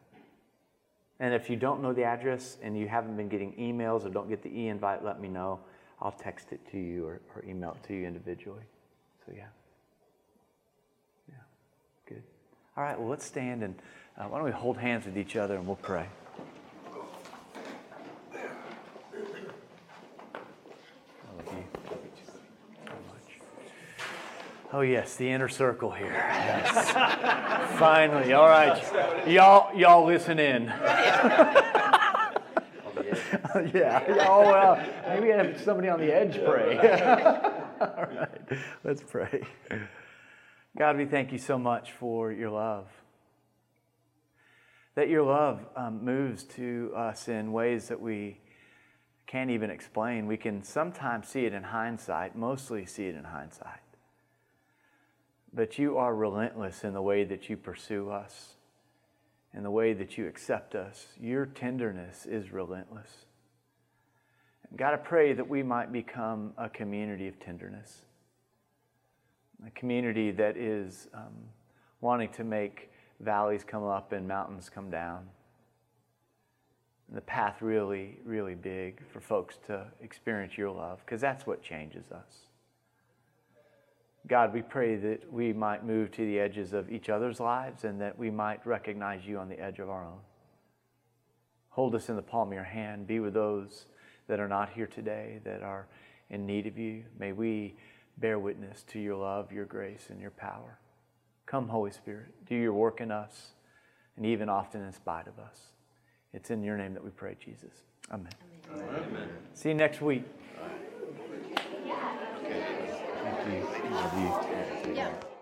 And 1.18 1.34
if 1.34 1.50
you 1.50 1.56
don't 1.56 1.82
know 1.82 1.92
the 1.92 2.04
address 2.04 2.56
and 2.62 2.78
you 2.78 2.86
haven't 2.86 3.16
been 3.16 3.28
getting 3.28 3.52
emails 3.54 4.06
or 4.06 4.10
don't 4.10 4.28
get 4.28 4.44
the 4.44 4.48
e-invite, 4.48 5.04
let 5.04 5.20
me 5.20 5.26
know. 5.26 5.58
I'll 6.00 6.12
text 6.12 6.52
it 6.52 6.60
to 6.70 6.78
you 6.78 7.04
or, 7.04 7.20
or 7.34 7.44
email 7.44 7.76
it 7.82 7.84
to 7.88 7.94
you 7.94 8.06
individually. 8.06 8.62
So 9.26 9.32
yeah, 9.36 9.48
yeah, 11.28 11.34
good. 12.06 12.22
All 12.76 12.84
right, 12.84 12.96
well 12.96 13.08
let's 13.08 13.26
stand 13.26 13.64
and 13.64 13.74
uh, 14.16 14.26
why 14.26 14.38
don't 14.38 14.46
we 14.46 14.52
hold 14.52 14.78
hands 14.78 15.04
with 15.04 15.18
each 15.18 15.34
other 15.34 15.56
and 15.56 15.66
we'll 15.66 15.74
pray. 15.74 16.06
I 21.28 21.36
love 21.36 21.46
you. 21.52 21.64
Love 21.90 22.00
you 22.04 22.10
too. 22.16 22.32
So 22.86 22.92
much. 23.08 23.28
Oh 24.70 24.82
yes, 24.82 25.16
the 25.16 25.30
inner 25.30 25.48
circle 25.48 25.90
here. 25.90 26.12
Yes. 26.12 26.90
Finally, 27.78 28.34
all 28.34 28.48
right, 28.48 29.26
y'all, 29.26 29.74
y'all 29.74 30.04
listen 30.04 30.38
in. 30.38 30.64
yeah, 33.72 34.06
y'all. 34.14 34.42
Well, 34.42 34.78
maybe 35.08 35.28
have 35.28 35.58
somebody 35.62 35.88
on 35.88 35.98
the 36.00 36.14
edge 36.14 36.34
pray. 36.44 36.76
all 37.80 38.06
right, 38.14 38.58
let's 38.84 39.02
pray. 39.02 39.42
God, 40.76 40.98
we 40.98 41.06
thank 41.06 41.32
you 41.32 41.38
so 41.38 41.58
much 41.58 41.92
for 41.92 42.30
your 42.30 42.50
love. 42.50 42.88
That 44.96 45.08
your 45.08 45.22
love 45.22 45.64
um, 45.76 46.04
moves 46.04 46.44
to 46.44 46.92
us 46.94 47.28
in 47.28 47.52
ways 47.52 47.88
that 47.88 48.02
we 48.02 48.38
can't 49.26 49.48
even 49.48 49.70
explain. 49.70 50.26
We 50.26 50.36
can 50.36 50.62
sometimes 50.62 51.26
see 51.28 51.46
it 51.46 51.54
in 51.54 51.62
hindsight, 51.62 52.36
mostly 52.36 52.84
see 52.84 53.06
it 53.06 53.14
in 53.14 53.24
hindsight. 53.24 53.80
But 55.58 55.76
you 55.76 55.98
are 55.98 56.14
relentless 56.14 56.84
in 56.84 56.94
the 56.94 57.02
way 57.02 57.24
that 57.24 57.50
you 57.50 57.56
pursue 57.56 58.10
us, 58.10 58.54
in 59.52 59.64
the 59.64 59.72
way 59.72 59.92
that 59.92 60.16
you 60.16 60.28
accept 60.28 60.76
us. 60.76 61.08
Your 61.20 61.46
tenderness 61.46 62.26
is 62.26 62.52
relentless. 62.52 63.26
God, 64.76 64.94
I 64.94 64.98
pray 64.98 65.32
that 65.32 65.48
we 65.48 65.64
might 65.64 65.92
become 65.92 66.52
a 66.56 66.68
community 66.68 67.26
of 67.26 67.40
tenderness, 67.40 68.02
a 69.66 69.70
community 69.70 70.30
that 70.30 70.56
is 70.56 71.08
um, 71.12 71.34
wanting 72.00 72.28
to 72.34 72.44
make 72.44 72.92
valleys 73.18 73.64
come 73.64 73.82
up 73.82 74.12
and 74.12 74.28
mountains 74.28 74.70
come 74.70 74.90
down 74.90 75.26
And 77.08 77.16
the 77.16 77.22
path 77.22 77.62
really, 77.62 78.20
really 78.24 78.54
big 78.54 79.00
for 79.12 79.20
folks 79.20 79.58
to 79.66 79.86
experience 80.00 80.56
your 80.56 80.70
love, 80.70 81.00
because 81.04 81.20
that's 81.20 81.46
what 81.46 81.62
changes 81.62 82.12
us. 82.12 82.47
God, 84.26 84.52
we 84.52 84.62
pray 84.62 84.96
that 84.96 85.32
we 85.32 85.52
might 85.52 85.86
move 85.86 86.10
to 86.12 86.24
the 86.24 86.38
edges 86.38 86.72
of 86.72 86.90
each 86.90 87.08
other's 87.08 87.40
lives 87.40 87.84
and 87.84 88.00
that 88.00 88.18
we 88.18 88.30
might 88.30 88.66
recognize 88.66 89.24
you 89.24 89.38
on 89.38 89.48
the 89.48 89.58
edge 89.58 89.78
of 89.78 89.88
our 89.88 90.04
own. 90.04 90.18
Hold 91.70 91.94
us 91.94 92.08
in 92.08 92.16
the 92.16 92.22
palm 92.22 92.48
of 92.48 92.54
your 92.54 92.64
hand. 92.64 93.06
Be 93.06 93.20
with 93.20 93.34
those 93.34 93.86
that 94.26 94.40
are 94.40 94.48
not 94.48 94.70
here 94.70 94.86
today, 94.86 95.40
that 95.44 95.62
are 95.62 95.86
in 96.30 96.44
need 96.44 96.66
of 96.66 96.76
you. 96.76 97.04
May 97.18 97.32
we 97.32 97.76
bear 98.18 98.38
witness 98.38 98.82
to 98.88 98.98
your 98.98 99.16
love, 99.16 99.52
your 99.52 99.64
grace, 99.64 100.06
and 100.10 100.20
your 100.20 100.32
power. 100.32 100.78
Come, 101.46 101.68
Holy 101.68 101.92
Spirit, 101.92 102.26
do 102.46 102.54
your 102.54 102.74
work 102.74 103.00
in 103.00 103.10
us, 103.10 103.52
and 104.16 104.26
even 104.26 104.48
often 104.48 104.82
in 104.82 104.92
spite 104.92 105.26
of 105.26 105.38
us. 105.38 105.68
It's 106.34 106.50
in 106.50 106.62
your 106.62 106.76
name 106.76 106.92
that 106.94 107.02
we 107.02 107.10
pray, 107.10 107.36
Jesus. 107.42 107.72
Amen. 108.12 108.32
Amen. 108.70 109.28
See 109.54 109.70
you 109.70 109.74
next 109.74 110.02
week. 110.02 110.24
Thank 113.24 113.74
you. 113.74 113.77
Yeah. 113.90 115.37